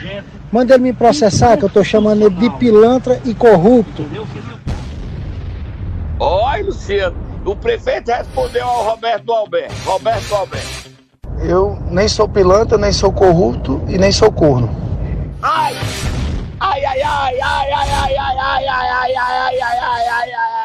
Manda 0.50 0.74
ele 0.74 0.84
me 0.84 0.92
processar, 0.92 1.56
que 1.56 1.64
eu 1.64 1.68
tô 1.68 1.84
chamando 1.84 2.22
ele 2.22 2.34
de 2.34 2.50
pilantra 2.50 3.20
e 3.24 3.34
corrupto. 3.34 4.06
Olha, 6.18 6.64
Luciano, 6.64 7.16
o 7.44 7.54
prefeito 7.54 8.10
respondeu 8.10 8.64
ao 8.64 8.84
Roberto 8.84 9.32
Alberto. 9.32 9.74
Roberto 9.84 10.34
Alberto. 10.34 10.90
Eu 11.38 11.78
nem 11.90 12.08
sou 12.08 12.26
pilantra, 12.26 12.78
nem 12.78 12.92
sou 12.92 13.12
corrupto 13.12 13.82
e 13.86 13.98
nem 13.98 14.10
sou 14.10 14.32
corno. 14.32 14.74
Ai! 15.42 15.74
Ai, 16.58 16.84
ai, 16.84 17.02
ai, 17.02 17.40
ai, 17.40 17.72
ai, 17.72 17.90
ai, 17.92 18.16
ai, 18.16 18.38
ai, 18.38 18.38
ai, 18.38 18.68
ai, 18.68 18.88
ai, 18.88 19.14
ai, 19.14 19.16
ai, 19.16 19.60
ai, 19.60 19.78
ai, 19.78 20.08
ai, 20.08 20.32
ai, 20.32 20.55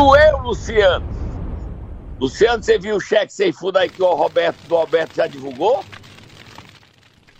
Doeu, 0.00 0.38
Luciano. 0.38 1.06
Luciano, 2.18 2.62
você 2.62 2.78
viu 2.78 2.96
o 2.96 3.00
cheque 3.00 3.30
sem 3.30 3.52
fundo 3.52 3.76
aí 3.76 3.86
que 3.86 4.02
o 4.02 4.14
Roberto 4.14 4.56
do 4.66 4.74
Alberto 4.74 5.14
já 5.14 5.26
divulgou? 5.26 5.84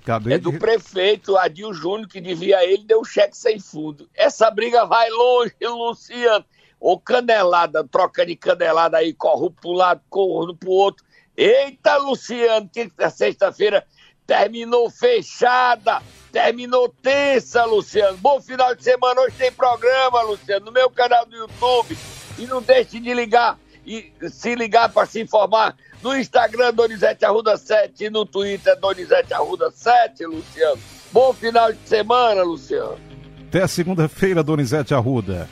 Acabei 0.03 0.35
É 0.35 0.39
do 0.39 0.53
prefeito 0.53 1.39
Adil 1.39 1.73
Júnior 1.73 2.07
que 2.07 2.21
devia 2.21 2.63
ele 2.63 2.85
deu 2.85 3.01
o 3.01 3.05
cheque 3.05 3.35
sem 3.35 3.59
fundo. 3.59 4.11
Essa 4.15 4.51
briga 4.51 4.85
vai 4.85 5.09
longe, 5.09 5.55
Luciano. 5.63 6.45
Ô 6.79 7.01
canelada, 7.01 7.83
troca 7.83 8.27
de 8.27 8.37
canelada 8.37 8.99
aí, 8.99 9.15
corrupto 9.15 9.63
pro 9.63 9.73
lado, 9.73 10.03
corno 10.11 10.55
pro 10.55 10.71
outro. 10.71 11.03
Eita, 11.35 11.97
Luciano, 11.97 12.69
que 12.69 12.93
sexta-feira 13.11 13.87
terminou 14.27 14.91
fechada, 14.91 16.03
terminou 16.31 16.91
tensa, 16.91 17.65
Luciano. 17.65 18.19
Bom 18.19 18.39
final 18.43 18.75
de 18.75 18.85
semana, 18.85 19.19
hoje 19.23 19.37
tem 19.39 19.51
programa, 19.51 20.21
Luciano, 20.21 20.67
no 20.67 20.73
meu 20.73 20.91
canal 20.91 21.25
do 21.25 21.35
YouTube. 21.35 21.97
E 22.41 22.47
não 22.47 22.63
deixe 22.63 22.99
de 22.99 23.13
ligar 23.13 23.59
e 23.87 24.11
se 24.31 24.55
ligar 24.55 24.89
para 24.89 25.07
se 25.07 25.21
informar 25.21 25.77
no 26.03 26.17
Instagram 26.17 26.73
Donizete 26.73 27.25
Arruda 27.25 27.57
7 27.57 28.05
e 28.05 28.11
no 28.11 28.25
Twitter 28.25 28.79
Donizete 28.81 29.35
Arruda 29.35 29.71
7, 29.71 30.25
Luciano. 30.25 30.81
Bom 31.13 31.33
final 31.35 31.73
de 31.73 31.87
semana, 31.87 32.43
Luciano. 32.43 32.99
Até 33.49 33.67
segunda-feira, 33.67 34.43
Donizete 34.43 34.95
Arruda. 34.95 35.49